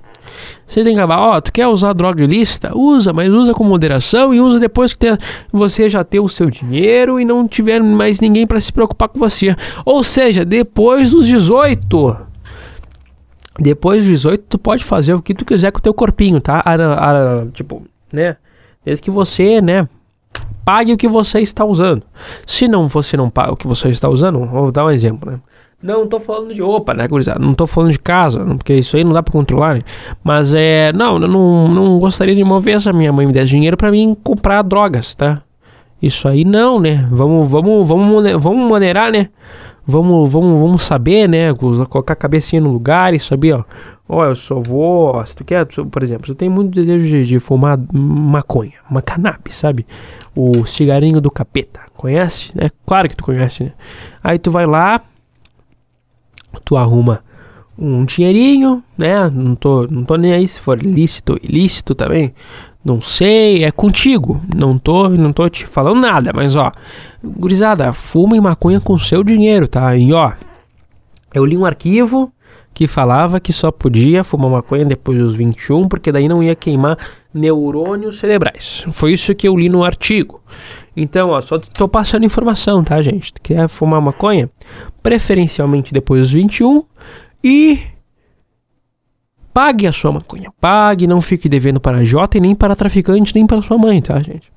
Você 0.67 0.83
tem 0.83 0.93
que 0.93 0.99
acabar, 0.99 1.19
ó, 1.19 1.41
tu 1.41 1.51
quer 1.51 1.67
usar 1.67 1.93
droga 1.93 2.23
ilícita? 2.23 2.75
Usa, 2.75 3.13
mas 3.13 3.31
usa 3.31 3.53
com 3.53 3.63
moderação 3.63 4.33
e 4.33 4.41
usa 4.41 4.59
depois 4.59 4.93
que 4.93 5.17
você 5.51 5.87
já 5.87 6.03
ter 6.03 6.19
o 6.19 6.27
seu 6.27 6.49
dinheiro 6.49 7.19
e 7.19 7.25
não 7.25 7.47
tiver 7.47 7.81
mais 7.81 8.19
ninguém 8.19 8.47
para 8.47 8.59
se 8.59 8.71
preocupar 8.71 9.09
com 9.09 9.19
você. 9.19 9.55
Ou 9.85 10.03
seja, 10.03 10.43
depois 10.43 11.09
dos 11.09 11.27
18. 11.27 12.17
Depois 13.59 14.03
dos 14.03 14.07
18, 14.07 14.43
tu 14.49 14.57
pode 14.57 14.83
fazer 14.83 15.13
o 15.13 15.21
que 15.21 15.33
tu 15.33 15.45
quiser 15.45 15.71
com 15.71 15.79
o 15.79 15.81
teu 15.81 15.93
corpinho, 15.93 16.41
tá? 16.41 16.63
tipo, 17.53 17.83
né? 18.11 18.37
Desde 18.83 19.01
que 19.01 19.09
você, 19.09 19.61
né, 19.61 19.87
pague 20.65 20.93
o 20.93 20.97
que 20.97 21.07
você 21.07 21.39
está 21.39 21.63
usando. 21.63 22.03
Se 22.45 22.67
não 22.67 22.87
você 22.87 23.15
não 23.15 23.29
paga 23.29 23.53
o 23.53 23.55
que 23.55 23.67
você 23.67 23.89
está 23.89 24.09
usando, 24.09 24.45
vou 24.45 24.71
dar 24.71 24.85
um 24.85 24.89
exemplo, 24.89 25.31
né? 25.31 25.39
Não 25.85 26.07
tô 26.07 26.19
falando 26.19 26.51
de 26.51 26.63
opa, 26.63 26.95
né, 26.95 27.07
gurizada? 27.07 27.37
Não 27.37 27.53
tô 27.53 27.67
falando 27.67 27.91
de 27.91 27.99
casa, 27.99 28.39
porque 28.39 28.73
isso 28.73 28.97
aí 28.97 29.03
não 29.03 29.13
dá 29.13 29.21
pra 29.21 29.31
controlar, 29.31 29.75
né? 29.75 29.81
Mas 30.23 30.51
é. 30.51 30.91
Não, 30.93 31.19
eu 31.19 31.27
não, 31.27 31.67
não 31.67 31.99
gostaria 31.99 32.33
de 32.33 32.43
mover 32.43 32.81
se 32.81 32.89
a 32.89 32.93
minha 32.93 33.13
mãe 33.13 33.27
me 33.27 33.31
desse 33.31 33.51
dinheiro 33.51 33.77
pra 33.77 33.91
mim 33.91 34.15
comprar 34.23 34.63
drogas, 34.63 35.13
tá? 35.13 35.43
Isso 36.01 36.27
aí 36.27 36.43
não, 36.43 36.79
né? 36.79 37.07
Vamos, 37.11 37.47
vamos, 37.47 37.87
vamos, 37.87 38.41
vamos 38.41 38.71
maneirar, 38.71 39.11
né? 39.11 39.29
Vamos, 39.85 40.31
vamos, 40.31 40.59
vamos 40.59 40.81
saber, 40.81 41.29
né? 41.29 41.53
Colocar 41.53 42.13
a 42.13 42.15
cabecinha 42.15 42.59
no 42.59 42.71
lugar 42.71 43.13
e 43.13 43.19
saber, 43.19 43.53
ó. 43.53 43.63
Ó, 44.09 44.25
eu 44.25 44.35
só 44.35 44.59
vou. 44.59 45.15
Ó, 45.15 45.23
se 45.23 45.35
tu 45.35 45.43
quer, 45.43 45.67
por 45.67 46.01
exemplo, 46.01 46.31
eu 46.31 46.35
tenho 46.35 46.51
muito 46.51 46.73
desejo 46.73 47.05
de, 47.05 47.25
de 47.25 47.39
fumar 47.39 47.77
maconha, 47.93 48.73
uma 48.89 49.03
cannabis, 49.03 49.55
sabe? 49.55 49.85
O 50.35 50.65
cigarinho 50.65 51.21
do 51.21 51.29
capeta. 51.29 51.81
Conhece? 51.95 52.51
É 52.57 52.71
claro 52.87 53.07
que 53.07 53.15
tu 53.15 53.23
conhece, 53.23 53.65
né? 53.65 53.73
Aí 54.23 54.39
tu 54.39 54.49
vai 54.49 54.65
lá, 54.65 54.99
tu 56.63 56.77
arruma 56.77 57.21
um 57.77 58.05
dinheirinho, 58.05 58.83
né? 58.97 59.29
Não 59.29 59.55
tô, 59.55 59.87
não 59.87 60.03
tô 60.03 60.15
nem 60.15 60.33
aí 60.33 60.47
se 60.47 60.59
for 60.59 60.79
lícito, 60.79 61.37
ilícito 61.43 61.93
também. 61.93 62.33
Não 62.83 63.01
sei, 63.01 63.63
é 63.63 63.71
contigo. 63.71 64.39
Não 64.55 64.77
tô, 64.77 65.09
não 65.09 65.33
tô 65.33 65.49
te 65.49 65.65
falando 65.65 65.99
nada, 65.99 66.31
mas 66.33 66.55
ó, 66.55 66.71
gurizada, 67.23 67.91
fuma 67.93 68.37
e 68.37 68.41
maconha 68.41 68.79
com 68.79 68.97
seu 68.97 69.23
dinheiro, 69.23 69.67
tá? 69.67 69.95
E 69.97 70.13
ó, 70.13 70.31
eu 71.33 71.43
li 71.43 71.57
um 71.57 71.65
arquivo 71.65 72.31
que 72.73 72.87
falava 72.87 73.39
que 73.39 73.53
só 73.53 73.71
podia 73.71 74.23
fumar 74.23 74.51
maconha 74.51 74.83
depois 74.83 75.17
dos 75.17 75.35
21, 75.35 75.87
porque 75.87 76.11
daí 76.11 76.27
não 76.27 76.43
ia 76.43 76.53
queimar 76.55 76.97
neurônios 77.33 78.19
cerebrais. 78.19 78.85
Foi 78.91 79.13
isso 79.13 79.33
que 79.33 79.47
eu 79.47 79.55
li 79.55 79.69
no 79.69 79.83
artigo. 79.83 80.41
Então, 80.95 81.29
ó, 81.29 81.41
só 81.41 81.59
tô 81.59 81.87
passando 81.87 82.25
informação, 82.25 82.83
tá, 82.83 83.01
gente? 83.01 83.33
Quer 83.43 83.67
fumar 83.67 84.01
maconha? 84.01 84.49
Preferencialmente 85.03 85.93
depois 85.93 86.21
dos 86.21 86.31
21 86.31 86.83
e 87.43 87.81
pague 89.53 89.87
a 89.87 89.91
sua 89.91 90.11
maconha. 90.11 90.51
Pague, 90.59 91.05
não 91.05 91.21
fique 91.21 91.49
devendo 91.49 91.79
para 91.79 91.97
a 91.97 92.03
Jota 92.03 92.37
e 92.37 92.41
nem 92.41 92.55
para 92.55 92.75
traficante, 92.75 93.35
nem 93.35 93.45
para 93.45 93.61
sua 93.61 93.77
mãe, 93.77 94.01
tá, 94.01 94.21
gente? 94.21 94.51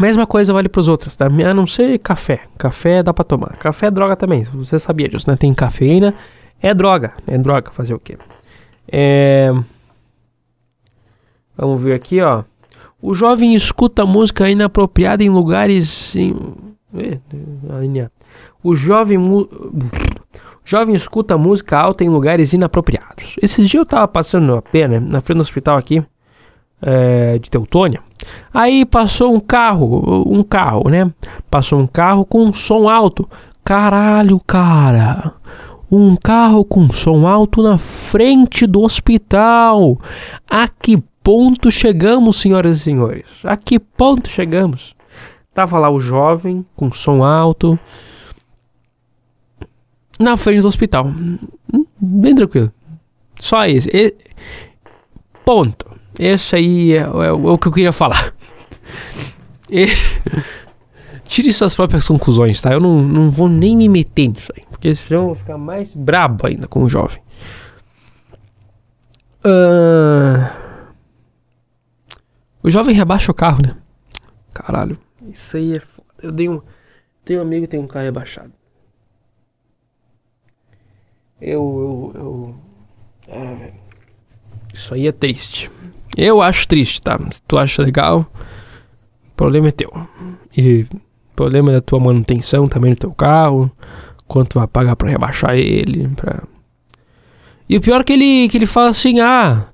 Mesma 0.00 0.26
coisa 0.26 0.52
vale 0.52 0.68
para 0.68 0.80
os 0.80 0.88
outros, 0.88 1.14
tá? 1.14 1.26
A 1.26 1.54
não 1.54 1.66
ser 1.66 1.98
café. 1.98 2.40
Café 2.56 3.02
dá 3.02 3.12
para 3.12 3.24
tomar. 3.24 3.56
Café 3.58 3.88
é 3.88 3.90
droga 3.90 4.16
também. 4.16 4.42
Você 4.42 4.78
sabia 4.78 5.08
disso, 5.08 5.28
né? 5.30 5.36
Tem 5.36 5.52
cafeína, 5.52 6.14
é 6.60 6.72
droga. 6.72 7.12
É 7.26 7.36
droga 7.36 7.70
fazer 7.70 7.94
o 7.94 7.98
quê? 7.98 8.16
É... 8.90 9.52
Vamos 11.56 11.82
ver 11.82 11.94
aqui, 11.94 12.20
ó. 12.22 12.44
O 13.02 13.14
jovem 13.14 13.54
escuta 13.54 14.04
música 14.04 14.50
inapropriada 14.50 15.22
em 15.24 15.30
lugares. 15.30 16.14
Em... 16.14 16.34
O 18.62 18.74
jovem. 18.74 19.18
O 19.18 19.48
jovem 20.64 20.94
escuta 20.94 21.38
música 21.38 21.78
alta 21.78 22.04
em 22.04 22.08
lugares 22.08 22.52
inapropriados. 22.52 23.36
Esses 23.40 23.68
dias 23.68 23.80
eu 23.80 23.86
tava 23.86 24.06
passando 24.06 24.54
a 24.54 24.62
pé, 24.62 24.86
né, 24.86 25.00
na 25.00 25.20
frente 25.20 25.38
do 25.38 25.42
hospital 25.42 25.78
aqui, 25.78 26.02
é, 26.82 27.38
de 27.38 27.50
Teutônia. 27.50 28.00
Aí 28.52 28.84
passou 28.84 29.34
um 29.34 29.40
carro, 29.40 30.24
um 30.26 30.42
carro, 30.42 30.88
né? 30.90 31.10
Passou 31.50 31.80
um 31.80 31.86
carro 31.86 32.24
com 32.24 32.52
som 32.52 32.88
alto. 32.88 33.28
Caralho, 33.64 34.38
cara. 34.46 35.32
Um 35.90 36.14
carro 36.16 36.64
com 36.64 36.88
som 36.88 37.26
alto 37.26 37.62
na 37.62 37.78
frente 37.78 38.66
do 38.66 38.82
hospital. 38.82 39.98
A 40.48 40.68
que 40.68 41.02
ponto 41.30 41.70
chegamos, 41.70 42.38
senhoras 42.38 42.78
e 42.78 42.80
senhores? 42.80 43.24
A 43.44 43.56
que 43.56 43.78
ponto 43.78 44.28
chegamos? 44.28 44.96
Tava 45.54 45.78
lá 45.78 45.88
o 45.88 46.00
jovem, 46.00 46.66
com 46.74 46.90
som 46.90 47.22
alto, 47.22 47.78
na 50.18 50.36
frente 50.36 50.62
do 50.62 50.66
hospital. 50.66 51.08
Bem 52.00 52.34
tranquilo. 52.34 52.72
Só 53.38 53.64
isso. 53.64 53.88
E, 53.92 54.12
ponto. 55.44 55.86
Esse 56.18 56.56
aí 56.56 56.94
é, 56.94 57.02
é, 57.02 57.26
é, 57.26 57.32
o 57.32 57.56
que 57.56 57.68
eu 57.68 57.72
queria 57.72 57.92
falar. 57.92 58.34
E, 59.70 59.86
tire 61.22 61.52
suas 61.52 61.76
próprias 61.76 62.08
conclusões, 62.08 62.60
tá? 62.60 62.72
Eu 62.72 62.80
não, 62.80 63.00
não 63.00 63.30
vou 63.30 63.48
nem 63.48 63.76
me 63.76 63.88
meter 63.88 64.30
nisso 64.30 64.52
aí. 64.56 64.64
Porque 64.68 64.92
senão 64.96 65.20
eu 65.20 65.26
vou 65.26 65.36
ficar 65.36 65.56
mais 65.56 65.94
brabo 65.94 66.48
ainda 66.48 66.66
com 66.66 66.82
o 66.82 66.88
jovem. 66.88 67.22
Uh... 69.44 70.59
O 72.62 72.70
jovem 72.70 72.94
rebaixa 72.94 73.30
o 73.30 73.34
carro, 73.34 73.62
né? 73.62 73.76
Caralho. 74.52 74.98
Isso 75.28 75.56
aí 75.56 75.76
é 75.76 75.80
foda. 75.80 76.08
Eu 76.22 76.32
dei 76.32 76.48
um. 76.48 76.60
Tenho 77.24 77.40
um 77.40 77.42
amigo 77.42 77.62
que 77.62 77.68
tem 77.68 77.80
um 77.80 77.86
carro 77.86 78.04
rebaixado. 78.04 78.52
Eu. 81.40 82.12
Eu. 82.14 82.20
eu... 82.20 82.54
Ah, 83.30 83.54
velho. 83.54 83.74
Isso 84.72 84.94
aí 84.94 85.06
é 85.06 85.12
triste. 85.12 85.70
Eu 86.16 86.42
acho 86.42 86.68
triste, 86.68 87.00
tá? 87.00 87.18
Se 87.30 87.42
tu 87.42 87.56
acha 87.56 87.82
legal, 87.82 88.30
o 89.28 89.36
problema 89.36 89.68
é 89.68 89.70
teu. 89.70 89.92
E 90.56 90.82
o 90.82 91.00
problema 91.34 91.70
é 91.70 91.74
da 91.74 91.80
tua 91.80 91.98
manutenção 91.98 92.68
também 92.68 92.92
do 92.92 92.98
teu 92.98 93.12
carro. 93.12 93.70
Quanto 94.26 94.58
vai 94.58 94.66
pagar 94.66 94.96
pra 94.96 95.08
rebaixar 95.08 95.56
ele. 95.56 96.08
Pra... 96.08 96.42
E 97.68 97.76
o 97.76 97.80
pior 97.80 98.00
é 98.00 98.04
que 98.04 98.12
ele, 98.12 98.48
que 98.48 98.58
ele 98.58 98.66
fala 98.66 98.90
assim, 98.90 99.20
ah, 99.20 99.68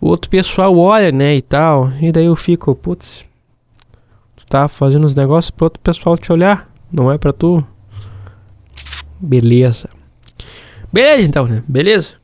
o 0.00 0.08
outro 0.08 0.30
pessoal 0.30 0.76
olha, 0.76 1.10
né, 1.10 1.36
e 1.36 1.42
tal. 1.42 1.90
E 2.00 2.12
daí 2.12 2.26
eu 2.26 2.36
fico, 2.36 2.74
putz, 2.74 3.24
tu 4.36 4.46
tá 4.46 4.68
fazendo 4.68 5.04
os 5.04 5.14
negócios 5.14 5.50
pro 5.50 5.66
outro 5.66 5.80
pessoal 5.80 6.16
te 6.16 6.32
olhar, 6.32 6.70
não 6.92 7.10
é 7.10 7.18
pra 7.18 7.32
tu. 7.32 7.64
Beleza. 9.18 9.88
Beleza 10.92 11.22
então, 11.22 11.46
né? 11.46 11.62
Beleza? 11.66 12.14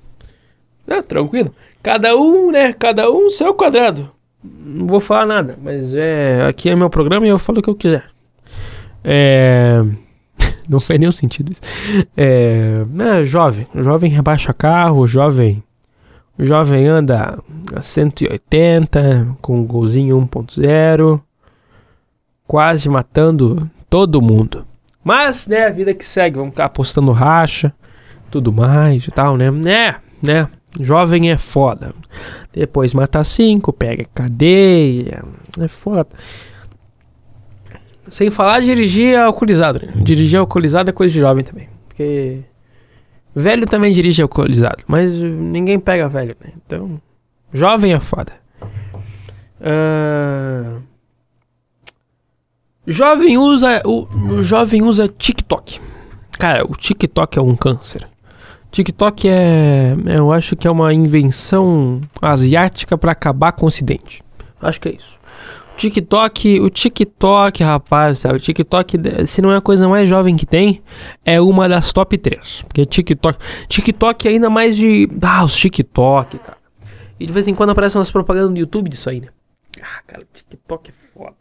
Tranquilo. 1.08 1.54
Cada 1.82 2.16
um, 2.16 2.50
né? 2.50 2.72
Cada 2.72 3.10
um 3.10 3.30
seu 3.30 3.54
quadrado. 3.54 4.10
Não 4.42 4.86
vou 4.86 5.00
falar 5.00 5.26
nada, 5.26 5.58
mas 5.62 5.94
é. 5.94 6.44
Aqui 6.46 6.68
é 6.68 6.76
meu 6.76 6.90
programa 6.90 7.26
e 7.26 7.30
eu 7.30 7.38
falo 7.38 7.60
o 7.60 7.62
que 7.62 7.70
eu 7.70 7.74
quiser. 7.74 8.04
É. 9.04 9.82
Não 10.68 10.80
faz 10.80 10.98
nenhum 10.98 11.12
sentido 11.12 11.52
isso. 11.52 11.60
É. 12.16 12.82
é 12.98 13.24
jovem. 13.24 13.66
Jovem 13.74 14.10
rebaixa 14.10 14.52
carro, 14.52 15.06
jovem. 15.06 15.62
Jovem 16.38 16.86
anda 16.86 17.38
a 17.74 17.80
180, 17.80 19.36
com 19.40 19.60
um 19.60 19.64
golzinho 19.64 20.18
1.0. 20.18 21.20
Quase 22.46 22.88
matando 22.88 23.70
todo 23.88 24.22
mundo. 24.22 24.66
Mas, 25.04 25.46
né, 25.46 25.66
a 25.66 25.70
vida 25.70 25.94
que 25.94 26.04
segue, 26.04 26.36
vamos 26.36 26.50
ficar 26.50 26.66
apostando 26.66 27.12
racha 27.12 27.72
tudo 28.32 28.50
mais 28.50 29.06
e 29.06 29.10
tal, 29.10 29.36
né? 29.36 29.46
É, 29.66 29.96
né? 30.26 30.48
Jovem 30.80 31.30
é 31.30 31.36
foda. 31.36 31.94
Depois 32.50 32.94
mata 32.94 33.22
cinco, 33.22 33.72
pega 33.72 34.06
cadeia. 34.14 35.22
É 35.60 35.68
foda. 35.68 36.08
Sem 38.08 38.30
falar 38.30 38.60
dirigir 38.60 39.18
alcoolizado, 39.18 39.86
né? 39.86 39.92
Dirigir 39.96 40.40
alcoolizado 40.40 40.88
é 40.88 40.92
coisa 40.92 41.12
de 41.12 41.20
jovem 41.20 41.44
também. 41.44 41.68
Porque. 41.86 42.40
Velho 43.34 43.66
também 43.66 43.92
dirige 43.92 44.22
alcoolizado. 44.22 44.84
Mas 44.86 45.12
ninguém 45.12 45.78
pega 45.78 46.08
velho, 46.08 46.36
né? 46.42 46.52
Então. 46.66 47.00
Jovem 47.52 47.92
é 47.92 48.00
foda. 48.00 48.32
Uh... 49.60 50.82
Jovem 52.86 53.38
usa. 53.38 53.82
O, 53.84 54.06
o 54.34 54.42
jovem 54.42 54.82
usa 54.82 55.08
TikTok. 55.08 55.80
Cara, 56.38 56.64
o 56.64 56.74
TikTok 56.74 57.38
é 57.38 57.42
um 57.42 57.54
câncer. 57.54 58.08
TikTok 58.72 59.28
é, 59.28 59.92
eu 60.06 60.32
acho 60.32 60.56
que 60.56 60.66
é 60.66 60.70
uma 60.70 60.92
invenção 60.94 62.00
asiática 62.20 62.96
para 62.96 63.12
acabar 63.12 63.52
com 63.52 63.66
o 63.66 63.68
Ocidente. 63.68 64.22
Acho 64.60 64.80
que 64.80 64.88
é 64.88 64.92
isso. 64.92 65.18
TikTok, 65.76 66.60
o 66.60 66.70
TikTok, 66.70 67.62
rapaz, 67.62 68.20
sabe? 68.20 68.36
O 68.36 68.40
TikTok, 68.40 68.96
se 69.26 69.42
não 69.42 69.52
é 69.52 69.56
a 69.56 69.60
coisa 69.60 69.88
mais 69.88 70.08
jovem 70.08 70.36
que 70.36 70.46
tem, 70.46 70.82
é 71.24 71.40
uma 71.40 71.68
das 71.68 71.92
top 71.92 72.16
3. 72.16 72.62
Porque 72.62 72.86
TikTok, 72.86 73.38
TikTok 73.68 74.28
é 74.28 74.30
ainda 74.30 74.50
mais 74.50 74.76
de, 74.76 75.08
ah, 75.22 75.44
os 75.44 75.56
TikTok, 75.56 76.38
cara. 76.38 76.58
E 77.18 77.26
de 77.26 77.32
vez 77.32 77.48
em 77.48 77.54
quando 77.54 77.70
aparecem 77.70 77.98
umas 77.98 78.10
propagandas 78.10 78.50
no 78.50 78.58
YouTube 78.58 78.88
disso 78.88 79.08
aí, 79.08 79.20
né? 79.20 79.28
Ah, 79.80 80.02
cara, 80.06 80.22
o 80.22 80.26
TikTok 80.32 80.90
é 80.90 80.92
foda. 80.92 81.36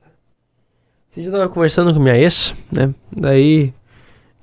Você 1.10 1.22
já 1.24 1.32
tava 1.32 1.50
conversando 1.50 1.94
com 1.94 2.00
minha 2.00 2.18
ex, 2.18 2.54
né? 2.72 2.94
Daí 3.12 3.74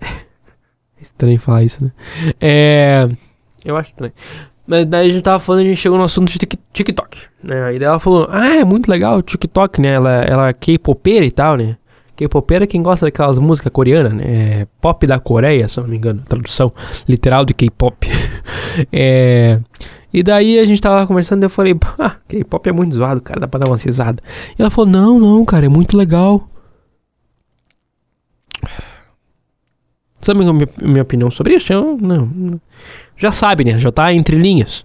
Estranho 1.00 1.38
falar 1.38 1.62
isso, 1.62 1.84
né? 1.84 1.92
É. 2.40 3.08
Eu 3.64 3.76
acho 3.76 3.90
estranho. 3.90 4.12
Mas 4.68 4.84
daí 4.84 5.08
a 5.08 5.12
gente 5.14 5.22
tava 5.22 5.40
falando, 5.40 5.62
a 5.62 5.64
gente 5.64 5.80
chegou 5.80 5.96
no 5.96 6.04
assunto 6.04 6.30
de 6.30 6.38
TikTok, 6.38 7.18
né? 7.42 7.74
E 7.74 7.78
daí 7.78 7.88
ela 7.88 7.98
falou, 7.98 8.28
ah, 8.30 8.56
é 8.56 8.64
muito 8.66 8.90
legal 8.90 9.16
o 9.16 9.22
TikTok, 9.22 9.80
né? 9.80 9.94
Ela, 9.94 10.10
ela 10.20 10.48
é 10.48 10.52
K-popeira 10.52 11.24
e 11.24 11.30
tal, 11.30 11.56
né? 11.56 11.78
K-popeira 12.14 12.64
é 12.64 12.66
quem 12.66 12.82
gosta 12.82 13.06
daquelas 13.06 13.38
músicas 13.38 13.72
coreanas, 13.72 14.12
né? 14.12 14.24
É 14.26 14.66
pop 14.78 15.06
da 15.06 15.18
Coreia, 15.18 15.66
se 15.68 15.80
não 15.80 15.88
me 15.88 15.96
engano. 15.96 16.20
Tradução 16.28 16.70
literal 17.08 17.46
de 17.46 17.54
K-pop. 17.54 18.06
é... 18.92 19.58
E 20.12 20.22
daí 20.22 20.58
a 20.58 20.66
gente 20.66 20.82
tava 20.82 21.06
conversando 21.06 21.42
e 21.44 21.46
eu 21.46 21.50
falei, 21.50 21.74
ah, 21.98 22.16
K-pop 22.28 22.68
é 22.68 22.72
muito 22.72 22.94
zoado, 22.94 23.22
cara, 23.22 23.40
dá 23.40 23.48
pra 23.48 23.60
dar 23.60 23.70
uma 23.70 23.78
cisada. 23.78 24.22
E 24.58 24.60
ela 24.60 24.70
falou, 24.70 24.90
não, 24.90 25.18
não, 25.18 25.46
cara, 25.46 25.64
é 25.64 25.68
muito 25.70 25.96
legal. 25.96 26.46
Sabe 30.20 30.46
a 30.46 30.52
minha, 30.52 30.68
minha 30.82 31.02
opinião 31.02 31.30
sobre 31.30 31.54
isso? 31.54 31.72
Eu, 31.72 31.96
não, 31.96 32.60
já 33.18 33.32
sabe, 33.32 33.64
né? 33.64 33.78
Já 33.78 33.90
tá 33.90 34.14
entre 34.14 34.36
linhas. 34.36 34.84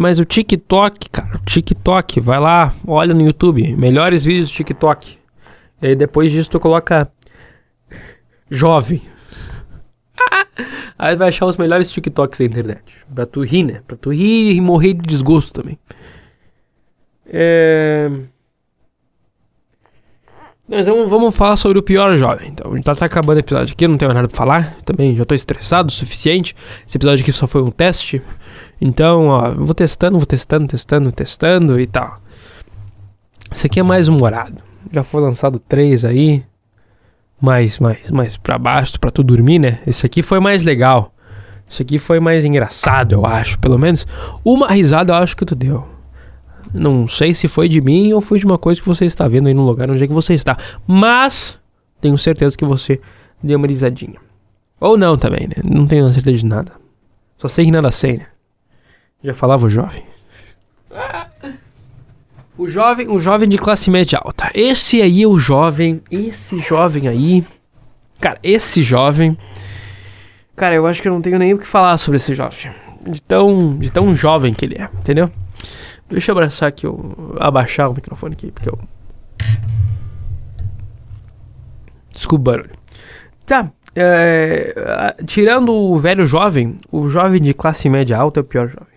Mas 0.00 0.18
o 0.18 0.24
TikTok, 0.24 1.10
cara, 1.10 1.36
o 1.36 1.44
TikTok, 1.44 2.20
vai 2.20 2.40
lá, 2.40 2.72
olha 2.86 3.12
no 3.12 3.20
YouTube, 3.20 3.76
melhores 3.76 4.24
vídeos 4.24 4.50
do 4.50 4.54
TikTok. 4.54 5.18
E 5.82 5.88
aí 5.88 5.96
depois 5.96 6.32
disso 6.32 6.50
tu 6.50 6.58
coloca 6.58 7.10
jovem. 8.50 9.02
aí 10.98 11.14
vai 11.14 11.28
achar 11.28 11.46
os 11.46 11.56
melhores 11.56 11.90
TikToks 11.90 12.38
da 12.38 12.44
internet. 12.44 13.04
Pra 13.14 13.26
tu 13.26 13.42
rir, 13.42 13.64
né? 13.64 13.82
Pra 13.86 13.96
tu 13.96 14.10
rir 14.10 14.54
e 14.54 14.60
morrer 14.60 14.94
de 14.94 15.02
desgosto 15.02 15.52
também. 15.52 15.78
É... 17.26 18.10
Mas 20.74 20.86
vamos, 20.86 21.10
vamos 21.10 21.36
falar 21.36 21.56
sobre 21.56 21.78
o 21.78 21.82
pior 21.82 22.16
jovem. 22.16 22.48
Então, 22.48 22.80
tá, 22.80 22.94
tá 22.94 23.04
acabando 23.04 23.36
o 23.36 23.40
episódio 23.40 23.74
aqui, 23.74 23.86
não 23.86 23.98
tenho 23.98 24.10
nada 24.14 24.26
pra 24.26 24.34
falar. 24.34 24.74
Também 24.86 25.14
já 25.14 25.22
tô 25.22 25.34
estressado 25.34 25.90
o 25.90 25.92
suficiente. 25.92 26.56
Esse 26.88 26.96
episódio 26.96 27.22
aqui 27.22 27.30
só 27.30 27.46
foi 27.46 27.62
um 27.62 27.70
teste. 27.70 28.22
Então, 28.80 29.26
ó, 29.26 29.50
vou 29.50 29.74
testando, 29.74 30.16
vou 30.16 30.24
testando, 30.24 30.66
testando, 30.66 31.12
testando 31.12 31.78
e 31.78 31.86
tal. 31.86 32.18
Esse 33.50 33.66
aqui 33.66 33.80
é 33.80 33.82
mais 33.82 34.08
humorado. 34.08 34.56
Já 34.90 35.02
foi 35.02 35.20
lançado 35.20 35.58
três 35.58 36.06
aí. 36.06 36.42
Mais, 37.38 37.78
mais, 37.78 38.10
mais 38.10 38.38
pra 38.38 38.56
baixo, 38.56 38.98
pra 38.98 39.10
tu 39.10 39.22
dormir, 39.22 39.58
né? 39.58 39.80
Esse 39.86 40.06
aqui 40.06 40.22
foi 40.22 40.40
mais 40.40 40.64
legal. 40.64 41.12
Esse 41.70 41.82
aqui 41.82 41.98
foi 41.98 42.18
mais 42.18 42.46
engraçado, 42.46 43.12
eu 43.12 43.26
acho. 43.26 43.58
Pelo 43.58 43.78
menos 43.78 44.06
uma 44.42 44.68
risada 44.68 45.12
eu 45.12 45.16
acho 45.16 45.36
que 45.36 45.44
tu 45.44 45.54
deu. 45.54 45.91
Não 46.72 47.08
sei 47.08 47.34
se 47.34 47.48
foi 47.48 47.68
de 47.68 47.80
mim 47.80 48.12
ou 48.12 48.20
foi 48.20 48.38
de 48.38 48.44
uma 48.44 48.58
coisa 48.58 48.80
que 48.80 48.86
você 48.86 49.04
está 49.04 49.26
vendo 49.28 49.48
aí 49.48 49.54
no 49.54 49.64
lugar 49.64 49.90
onde 49.90 50.02
é 50.02 50.06
que 50.06 50.12
você 50.12 50.34
está. 50.34 50.56
Mas 50.86 51.58
tenho 52.00 52.16
certeza 52.18 52.56
que 52.56 52.64
você 52.64 53.00
deu 53.42 53.58
uma 53.58 53.66
risadinha. 53.66 54.20
Ou 54.80 54.96
não 54.96 55.16
também, 55.16 55.46
né? 55.46 55.56
Não 55.64 55.86
tenho 55.86 56.12
certeza 56.12 56.38
de 56.38 56.46
nada. 56.46 56.72
Só 57.38 57.48
sei 57.48 57.64
que 57.64 57.70
nada 57.70 57.90
sei, 57.90 58.18
né? 58.18 58.26
Já 59.22 59.34
falava 59.34 59.66
o 59.66 59.68
jovem. 59.68 60.04
O 62.58 62.66
jovem, 62.66 63.08
o 63.08 63.18
jovem 63.18 63.48
de 63.48 63.56
classe 63.56 63.90
média 63.90 64.20
alta. 64.22 64.50
Esse 64.54 65.00
aí 65.00 65.22
é 65.22 65.26
o 65.26 65.38
jovem, 65.38 66.02
esse 66.10 66.58
jovem 66.58 67.08
aí. 67.08 67.44
Cara, 68.20 68.38
esse 68.42 68.82
jovem. 68.82 69.36
Cara, 70.54 70.74
eu 70.74 70.86
acho 70.86 71.00
que 71.00 71.08
eu 71.08 71.12
não 71.12 71.22
tenho 71.22 71.38
nem 71.38 71.54
o 71.54 71.58
que 71.58 71.66
falar 71.66 71.96
sobre 71.96 72.18
esse 72.18 72.34
jovem. 72.34 72.72
De 73.08 73.20
tão, 73.22 73.78
de 73.78 73.90
tão 73.90 74.14
jovem 74.14 74.52
que 74.52 74.64
ele 74.64 74.76
é, 74.76 74.88
entendeu? 75.00 75.30
Deixa 76.12 76.30
eu 76.30 76.34
abraçar 76.34 76.68
aqui, 76.68 76.86
eu, 76.86 77.34
abaixar 77.40 77.90
o 77.90 77.94
microfone 77.94 78.34
aqui, 78.34 78.52
porque 78.52 78.68
eu. 78.68 78.78
Desculpa 82.12 82.50
o 82.50 82.52
barulho. 82.52 82.70
Tá. 83.46 83.72
É, 83.94 85.16
tirando 85.26 85.72
o 85.72 85.98
velho 85.98 86.26
jovem, 86.26 86.76
o 86.90 87.08
jovem 87.08 87.40
de 87.40 87.52
classe 87.52 87.88
média 87.88 88.16
alta 88.16 88.40
é 88.40 88.42
o 88.42 88.44
pior 88.44 88.68
jovem. 88.68 88.92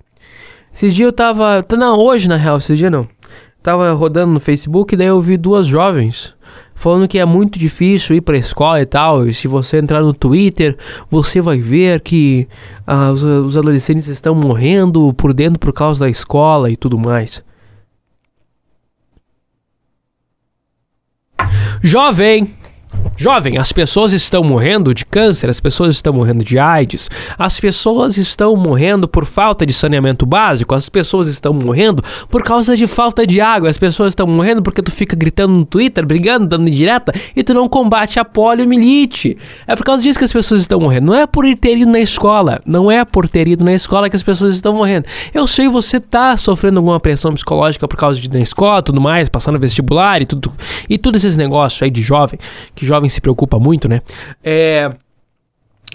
Esse 0.74 0.90
dia 0.90 1.06
eu 1.06 1.14
tava. 1.14 1.64
Tá, 1.64 1.78
não, 1.78 1.98
hoje 1.98 2.28
na 2.28 2.36
real, 2.36 2.58
esse 2.58 2.76
dia 2.76 2.90
não. 2.90 3.08
Tava 3.64 3.92
rodando 3.94 4.34
no 4.34 4.40
Facebook 4.40 4.94
e 4.94 4.98
daí 4.98 5.08
eu 5.08 5.20
vi 5.22 5.38
duas 5.38 5.66
jovens 5.66 6.35
falando 6.76 7.08
que 7.08 7.18
é 7.18 7.26
muito 7.26 7.58
difícil 7.58 8.16
ir 8.16 8.22
para 8.22 8.36
a 8.36 8.40
escola 8.40 8.82
e 8.82 8.86
tal. 8.86 9.28
E 9.28 9.34
se 9.34 9.48
você 9.48 9.78
entrar 9.78 10.02
no 10.02 10.14
Twitter, 10.14 10.78
você 11.10 11.42
vai 11.42 11.58
ver 11.58 12.02
que 12.02 12.48
ah, 12.86 13.12
os, 13.12 13.24
os 13.24 13.58
adolescentes 13.58 14.08
estão 14.08 14.36
morrendo 14.36 15.12
por 15.14 15.34
dentro 15.34 15.60
por 15.60 15.74
causa 15.74 16.02
da 16.02 16.10
escola 16.10 16.70
e 16.70 16.76
tudo 16.76 17.00
mais. 17.00 17.44
Jovem 21.82 22.54
Jovem, 23.18 23.58
as 23.58 23.72
pessoas 23.72 24.12
estão 24.12 24.44
morrendo 24.44 24.94
de 24.94 25.06
câncer, 25.06 25.50
as 25.50 25.62
pessoas 25.62 25.96
estão 25.96 26.12
morrendo 26.12 26.44
de 26.44 26.60
AIDS, 26.60 27.10
as 27.38 27.58
pessoas 27.62 28.18
estão 28.18 28.58
morrendo 28.58 29.08
por 29.08 29.24
falta 29.24 29.66
de 29.66 29.72
saneamento 29.72 30.26
básico, 30.26 30.76
as 30.76 30.90
pessoas 30.90 31.30
estão 31.30 31.54
morrendo 31.54 32.04
por 32.30 32.44
causa 32.44 32.76
de 32.76 32.86
falta 32.88 33.26
de 33.26 33.40
água, 33.40 33.70
as 33.70 33.78
pessoas 33.78 34.10
estão 34.12 34.28
morrendo 34.28 34.62
porque 34.62 34.82
tu 34.82 34.92
fica 34.92 35.16
gritando 35.16 35.54
no 35.54 35.66
Twitter, 35.66 36.06
brigando, 36.06 36.46
dando 36.46 36.68
indireta 36.68 37.14
e 37.34 37.42
tu 37.42 37.54
não 37.54 37.70
combate 37.70 38.20
a 38.20 38.26
poliomielite. 38.26 39.38
É 39.66 39.78
por 39.78 39.86
causa 39.86 40.04
disso 40.04 40.20
que 40.20 40.26
as 40.26 40.34
pessoas 40.34 40.62
estão 40.62 40.82
morrendo. 40.82 41.06
Não 41.06 41.16
é 41.16 41.26
por 41.26 41.46
ter 41.56 41.78
ido 41.78 41.90
na 41.90 42.00
escola, 42.02 42.62
não 42.66 42.92
é 42.92 43.06
por 43.06 43.30
ter 43.30 43.48
ido 43.48 43.64
na 43.64 43.74
escola 43.74 44.10
que 44.10 44.18
as 44.18 44.24
pessoas 44.24 44.56
estão 44.56 44.74
morrendo. 44.74 45.06
Eu 45.34 45.48
sei 45.48 45.70
você 45.70 46.02
tá 46.02 46.36
sofrendo 46.36 46.80
alguma 46.80 47.00
pressão 47.00 47.34
psicológica 47.34 47.88
por 47.88 47.96
causa 47.96 48.20
de 48.20 48.28
ir 48.28 48.34
na 48.34 48.42
escola, 48.42 48.82
tudo 48.82 49.00
mais, 49.00 49.30
passando 49.30 49.58
vestibular 49.58 50.22
e 50.22 50.26
tudo 50.26 50.54
e 50.90 50.98
todos 50.98 51.24
esses 51.24 51.38
negócios 51.38 51.82
aí 51.82 51.90
de 51.90 52.02
jovem, 52.02 52.38
que 52.76 52.86
jovem 52.86 53.05
se 53.10 53.22
preocupa 53.22 53.60
muito, 53.60 53.88
né? 53.88 54.02
É, 54.44 54.92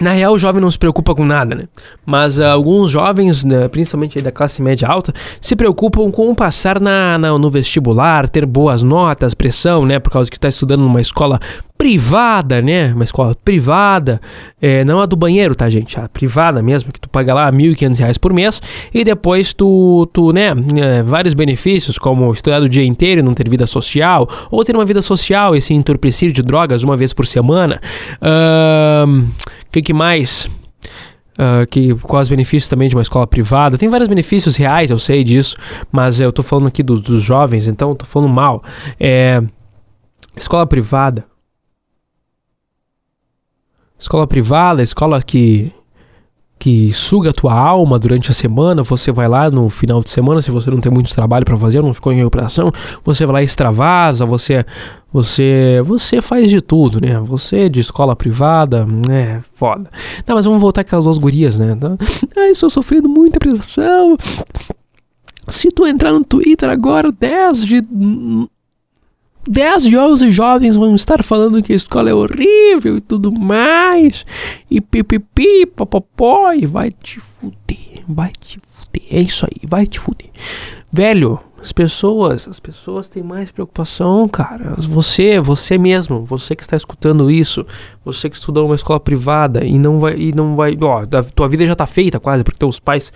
na 0.00 0.12
real, 0.12 0.32
o 0.32 0.38
jovem 0.38 0.60
não 0.60 0.70
se 0.70 0.78
preocupa 0.78 1.14
com 1.14 1.24
nada, 1.24 1.54
né? 1.54 1.64
Mas 2.04 2.38
uh, 2.38 2.44
alguns 2.44 2.90
jovens, 2.90 3.44
né, 3.44 3.68
principalmente 3.68 4.20
da 4.20 4.32
classe 4.32 4.62
média 4.62 4.88
alta, 4.88 5.12
se 5.40 5.54
preocupam 5.54 6.10
com 6.10 6.34
passar 6.34 6.80
na, 6.80 7.18
na, 7.18 7.38
no 7.38 7.50
vestibular, 7.50 8.28
ter 8.28 8.46
boas 8.46 8.82
notas, 8.82 9.34
pressão, 9.34 9.84
né? 9.84 9.98
Por 9.98 10.10
causa 10.10 10.30
que 10.30 10.36
está 10.36 10.48
estudando 10.48 10.80
numa 10.80 11.00
escola 11.00 11.38
privada, 11.80 12.60
né? 12.60 12.92
Uma 12.92 13.04
escola 13.04 13.34
privada, 13.34 14.20
é, 14.60 14.84
não 14.84 15.00
a 15.00 15.06
do 15.06 15.16
banheiro, 15.16 15.54
tá, 15.54 15.70
gente? 15.70 15.98
A 15.98 16.08
privada 16.10 16.62
mesmo, 16.62 16.92
que 16.92 17.00
tu 17.00 17.08
paga 17.08 17.32
lá 17.32 17.46
R$ 17.48 17.56
1.500 17.56 18.18
por 18.18 18.34
mês 18.34 18.60
e 18.92 19.02
depois 19.02 19.54
tu, 19.54 20.06
tu 20.12 20.30
né? 20.30 20.52
É, 20.76 21.02
vários 21.02 21.32
benefícios, 21.32 21.98
como 21.98 22.30
estudar 22.32 22.60
o 22.60 22.68
dia 22.68 22.84
inteiro 22.84 23.20
e 23.20 23.24
não 23.24 23.32
ter 23.32 23.48
vida 23.48 23.66
social, 23.66 24.28
ou 24.50 24.62
ter 24.62 24.76
uma 24.76 24.84
vida 24.84 25.00
social 25.00 25.56
e 25.56 25.60
se 25.62 25.72
entorpecer 25.72 26.32
de 26.32 26.42
drogas 26.42 26.82
uma 26.82 26.98
vez 26.98 27.14
por 27.14 27.26
semana. 27.26 27.80
O 29.70 29.72
que, 29.72 29.80
que 29.80 29.92
mais? 29.92 30.46
Uh, 31.38 31.66
que, 31.70 31.94
quais 31.94 32.26
os 32.26 32.28
benefícios 32.28 32.68
também 32.68 32.88
de 32.88 32.94
uma 32.94 33.02
escola 33.02 33.26
privada. 33.26 33.78
Tem 33.78 33.88
vários 33.88 34.08
benefícios 34.08 34.56
reais, 34.56 34.90
eu 34.90 34.98
sei 34.98 35.24
disso, 35.24 35.56
mas 35.90 36.20
eu 36.20 36.32
tô 36.32 36.42
falando 36.42 36.66
aqui 36.66 36.82
do, 36.82 37.00
dos 37.00 37.22
jovens, 37.22 37.66
então 37.66 37.90
eu 37.90 37.94
tô 37.94 38.04
falando 38.04 38.28
mal. 38.28 38.62
É, 38.98 39.42
escola 40.36 40.66
privada 40.66 41.24
Escola 44.00 44.26
privada, 44.26 44.82
escola 44.82 45.22
que 45.22 45.72
que 46.58 46.92
suga 46.92 47.30
a 47.30 47.32
tua 47.32 47.54
alma 47.54 47.98
durante 47.98 48.30
a 48.30 48.34
semana, 48.34 48.82
você 48.82 49.10
vai 49.10 49.26
lá 49.26 49.50
no 49.50 49.70
final 49.70 50.02
de 50.02 50.10
semana, 50.10 50.42
se 50.42 50.50
você 50.50 50.70
não 50.70 50.78
tem 50.78 50.92
muito 50.92 51.14
trabalho 51.14 51.42
para 51.42 51.56
fazer, 51.56 51.80
não 51.80 51.94
ficou 51.94 52.12
em 52.12 52.16
recuperação, 52.16 52.70
você 53.02 53.24
vai 53.24 53.32
lá 53.32 53.40
e 53.40 53.46
extravasa, 53.46 54.26
você 54.26 54.66
você 55.12 55.80
você 55.84 56.20
faz 56.20 56.50
de 56.50 56.60
tudo, 56.60 57.00
né? 57.00 57.18
Você 57.20 57.68
de 57.68 57.80
escola 57.80 58.14
privada, 58.14 58.86
é 59.10 59.40
foda. 59.52 59.90
Não, 60.26 60.36
mas 60.36 60.44
vamos 60.44 60.60
voltar 60.60 60.82
aquelas 60.82 61.04
duas 61.04 61.18
gurias, 61.18 61.58
né? 61.58 61.76
Ai, 62.36 62.50
estou 62.50 62.70
sofrendo 62.70 63.08
muita 63.08 63.38
pressão. 63.38 64.16
Se 65.48 65.70
tu 65.70 65.86
entrar 65.86 66.12
no 66.12 66.24
Twitter 66.24 66.70
agora, 66.70 67.10
10 67.10 67.64
de 67.66 67.82
10 69.48 69.84
de 69.84 69.96
11 69.96 70.30
jovens 70.30 70.76
vão 70.76 70.94
estar 70.94 71.24
falando 71.24 71.62
que 71.62 71.72
a 71.72 71.76
escola 71.76 72.10
é 72.10 72.14
horrível 72.14 72.98
e 72.98 73.00
tudo 73.00 73.32
mais. 73.32 74.24
E 74.70 74.80
pipipi, 74.80 75.66
popopó, 75.66 76.52
e 76.52 76.66
vai 76.66 76.92
te 76.92 77.18
fuder, 77.18 78.04
vai 78.06 78.30
te 78.38 78.60
fuder. 78.60 79.02
É 79.10 79.20
isso 79.20 79.46
aí, 79.46 79.66
vai 79.66 79.86
te 79.86 79.98
fuder. 79.98 80.30
Velho, 80.92 81.40
as 81.60 81.72
pessoas, 81.72 82.48
as 82.48 82.58
pessoas 82.58 83.08
têm 83.08 83.22
mais 83.22 83.52
preocupação, 83.52 84.26
cara. 84.26 84.74
Você, 84.78 85.38
você 85.38 85.76
mesmo, 85.76 86.24
você 86.24 86.56
que 86.56 86.62
está 86.62 86.76
escutando 86.76 87.30
isso, 87.30 87.66
você 88.04 88.30
que 88.30 88.36
estudou 88.36 88.64
numa 88.64 88.74
escola 88.74 88.98
privada 88.98 89.64
e 89.64 89.78
não 89.78 89.98
vai, 89.98 90.16
e 90.18 90.32
não 90.32 90.56
vai, 90.56 90.76
ó, 90.80 91.02
a 91.02 91.22
tua 91.22 91.48
vida 91.48 91.66
já 91.66 91.74
tá 91.74 91.86
feita 91.86 92.18
quase, 92.18 92.42
porque 92.42 92.58
teus 92.58 92.80
pais, 92.80 93.12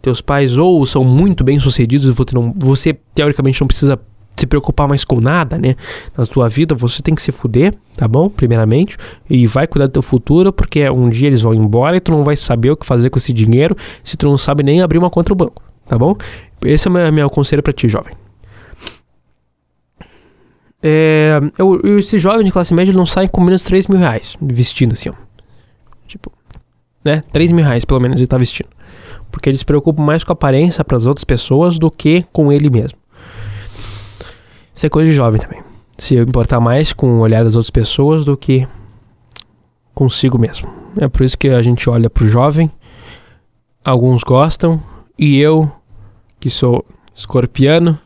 teus 0.00 0.22
pais 0.22 0.56
ou 0.56 0.84
são 0.86 1.04
muito 1.04 1.44
bem 1.44 1.58
sucedidos 1.58 2.06
e 2.06 2.10
você, 2.12 2.34
não, 2.34 2.54
você 2.56 2.98
teoricamente 3.14 3.60
não 3.60 3.66
precisa 3.66 4.00
se 4.34 4.46
preocupar 4.46 4.88
mais 4.88 5.04
com 5.04 5.20
nada, 5.20 5.58
né? 5.58 5.76
Na 6.16 6.26
tua 6.26 6.48
vida, 6.48 6.74
você 6.74 7.02
tem 7.02 7.14
que 7.14 7.22
se 7.22 7.30
fuder, 7.30 7.74
tá 7.96 8.08
bom? 8.08 8.28
Primeiramente, 8.28 8.96
e 9.28 9.46
vai 9.46 9.66
cuidar 9.66 9.86
do 9.86 9.92
teu 9.92 10.02
futuro, 10.02 10.52
porque 10.52 10.88
um 10.90 11.08
dia 11.08 11.28
eles 11.28 11.40
vão 11.40 11.54
embora 11.54 11.96
e 11.96 12.00
tu 12.00 12.10
não 12.10 12.24
vai 12.24 12.34
saber 12.34 12.70
o 12.70 12.76
que 12.76 12.86
fazer 12.86 13.10
com 13.10 13.18
esse 13.18 13.32
dinheiro 13.32 13.76
se 14.02 14.16
tu 14.16 14.26
não 14.26 14.38
sabe 14.38 14.62
nem 14.62 14.80
abrir 14.80 14.98
uma 14.98 15.10
conta 15.10 15.30
no 15.30 15.36
banco, 15.36 15.62
tá 15.86 15.96
bom? 15.96 16.16
Esse 16.64 16.88
é 16.88 16.90
o 16.90 17.12
meu, 17.12 17.30
conselho 17.30 17.62
para 17.62 17.72
ti, 17.72 17.88
jovem. 17.88 18.14
É, 20.82 21.40
eu, 21.58 21.80
esse 21.98 22.18
jovem 22.18 22.44
de 22.44 22.52
classe 22.52 22.74
média 22.74 22.92
não 22.92 23.06
sai 23.06 23.26
com 23.26 23.40
menos 23.40 23.62
de 23.62 23.66
3 23.68 23.86
mil 23.86 23.98
reais 23.98 24.36
vestindo 24.40 24.92
assim, 24.92 25.08
ó. 25.08 25.14
Tipo, 26.06 26.30
né? 27.02 27.22
3 27.32 27.52
mil 27.52 27.64
reais 27.64 27.84
pelo 27.84 28.00
menos 28.00 28.18
ele 28.18 28.26
tá 28.26 28.36
vestindo. 28.36 28.68
Porque 29.30 29.48
ele 29.48 29.56
se 29.56 29.64
preocupa 29.64 30.02
mais 30.02 30.22
com 30.22 30.32
a 30.32 30.34
aparência 30.34 30.84
para 30.84 30.96
as 30.96 31.06
outras 31.06 31.24
pessoas 31.24 31.78
do 31.78 31.90
que 31.90 32.24
com 32.32 32.52
ele 32.52 32.68
mesmo. 32.68 32.98
Isso 34.74 34.84
é 34.84 34.88
coisa 34.88 35.10
de 35.10 35.16
jovem 35.16 35.40
também. 35.40 35.62
Se 35.96 36.16
importar 36.16 36.60
mais 36.60 36.92
com 36.92 37.06
o 37.14 37.20
olhar 37.20 37.44
das 37.44 37.54
outras 37.54 37.70
pessoas 37.70 38.24
do 38.24 38.36
que 38.36 38.66
consigo 39.94 40.38
mesmo. 40.38 40.68
É 40.98 41.08
por 41.08 41.24
isso 41.24 41.38
que 41.38 41.48
a 41.48 41.62
gente 41.62 41.88
olha 41.88 42.10
pro 42.10 42.26
jovem, 42.26 42.70
alguns 43.84 44.22
gostam, 44.22 44.82
e 45.18 45.38
eu, 45.38 45.70
que 46.44 46.50
sou 46.50 46.84
escorpiano, 47.14 47.98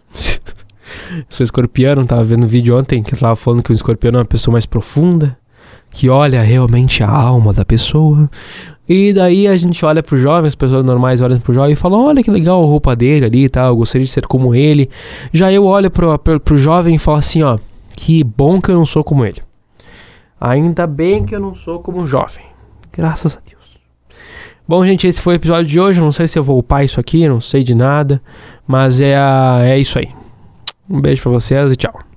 sou 1.29 1.43
escorpiano, 1.43 2.07
tava 2.07 2.23
vendo 2.23 2.45
um 2.45 2.49
vídeo 2.49 2.79
ontem 2.79 3.03
que 3.03 3.17
tava 3.17 3.35
falando 3.35 3.65
que 3.65 3.73
o 3.73 3.75
escorpiano 3.75 4.19
é 4.19 4.21
uma 4.21 4.25
pessoa 4.25 4.53
mais 4.53 4.65
profunda, 4.65 5.37
que 5.91 6.09
olha 6.09 6.41
realmente 6.41 7.03
a 7.03 7.11
alma 7.11 7.53
da 7.53 7.65
pessoa. 7.65 8.31
E 8.89 9.13
daí 9.13 9.49
a 9.49 9.57
gente 9.57 9.85
olha 9.85 10.05
pro 10.05 10.17
jovem, 10.17 10.47
as 10.47 10.55
pessoas 10.55 10.85
normais 10.85 11.21
olham 11.21 11.41
pro 11.41 11.53
jovem 11.53 11.73
e 11.73 11.77
falam: 11.77 12.05
Olha 12.05 12.23
que 12.23 12.31
legal 12.31 12.63
a 12.63 12.67
roupa 12.67 12.95
dele 12.95 13.27
ali 13.27 13.45
e 13.47 13.49
tal, 13.49 13.71
eu 13.71 13.77
gostaria 13.77 14.05
de 14.05 14.11
ser 14.13 14.25
como 14.25 14.55
ele. 14.55 14.89
Já 15.33 15.53
eu 15.53 15.65
olho 15.65 15.91
pro, 15.91 16.17
pro, 16.17 16.39
pro 16.39 16.57
jovem 16.57 16.95
e 16.95 16.99
falo 16.99 17.19
assim: 17.19 17.43
Ó, 17.43 17.59
que 17.97 18.23
bom 18.23 18.61
que 18.61 18.71
eu 18.71 18.77
não 18.77 18.87
sou 18.87 19.03
como 19.03 19.25
ele. 19.25 19.43
Ainda 20.41 20.87
bem 20.87 21.25
que 21.25 21.35
eu 21.35 21.41
não 21.41 21.57
sou 21.57 21.81
como 21.81 21.99
um 21.99 22.07
jovem. 22.07 22.45
Graças 22.93 23.37
a 23.37 23.41
Deus. 23.45 23.58
Bom, 24.69 24.85
gente, 24.85 25.07
esse 25.07 25.19
foi 25.23 25.35
o 25.35 25.37
episódio 25.37 25.67
de 25.67 25.81
hoje. 25.81 25.99
Não 25.99 26.13
sei 26.13 26.29
se 26.29 26.39
eu 26.39 26.45
vou 26.45 26.59
upar 26.59 26.85
isso 26.85 27.01
aqui, 27.01 27.27
não 27.27 27.41
sei 27.41 27.65
de 27.65 27.75
nada. 27.75 28.21
Mas 28.67 29.01
é, 29.01 29.15
é 29.63 29.79
isso 29.79 29.99
aí. 29.99 30.11
Um 30.89 31.01
beijo 31.01 31.23
pra 31.23 31.33
vocês 31.33 31.73
e 31.73 31.77
tchau. 31.77 32.08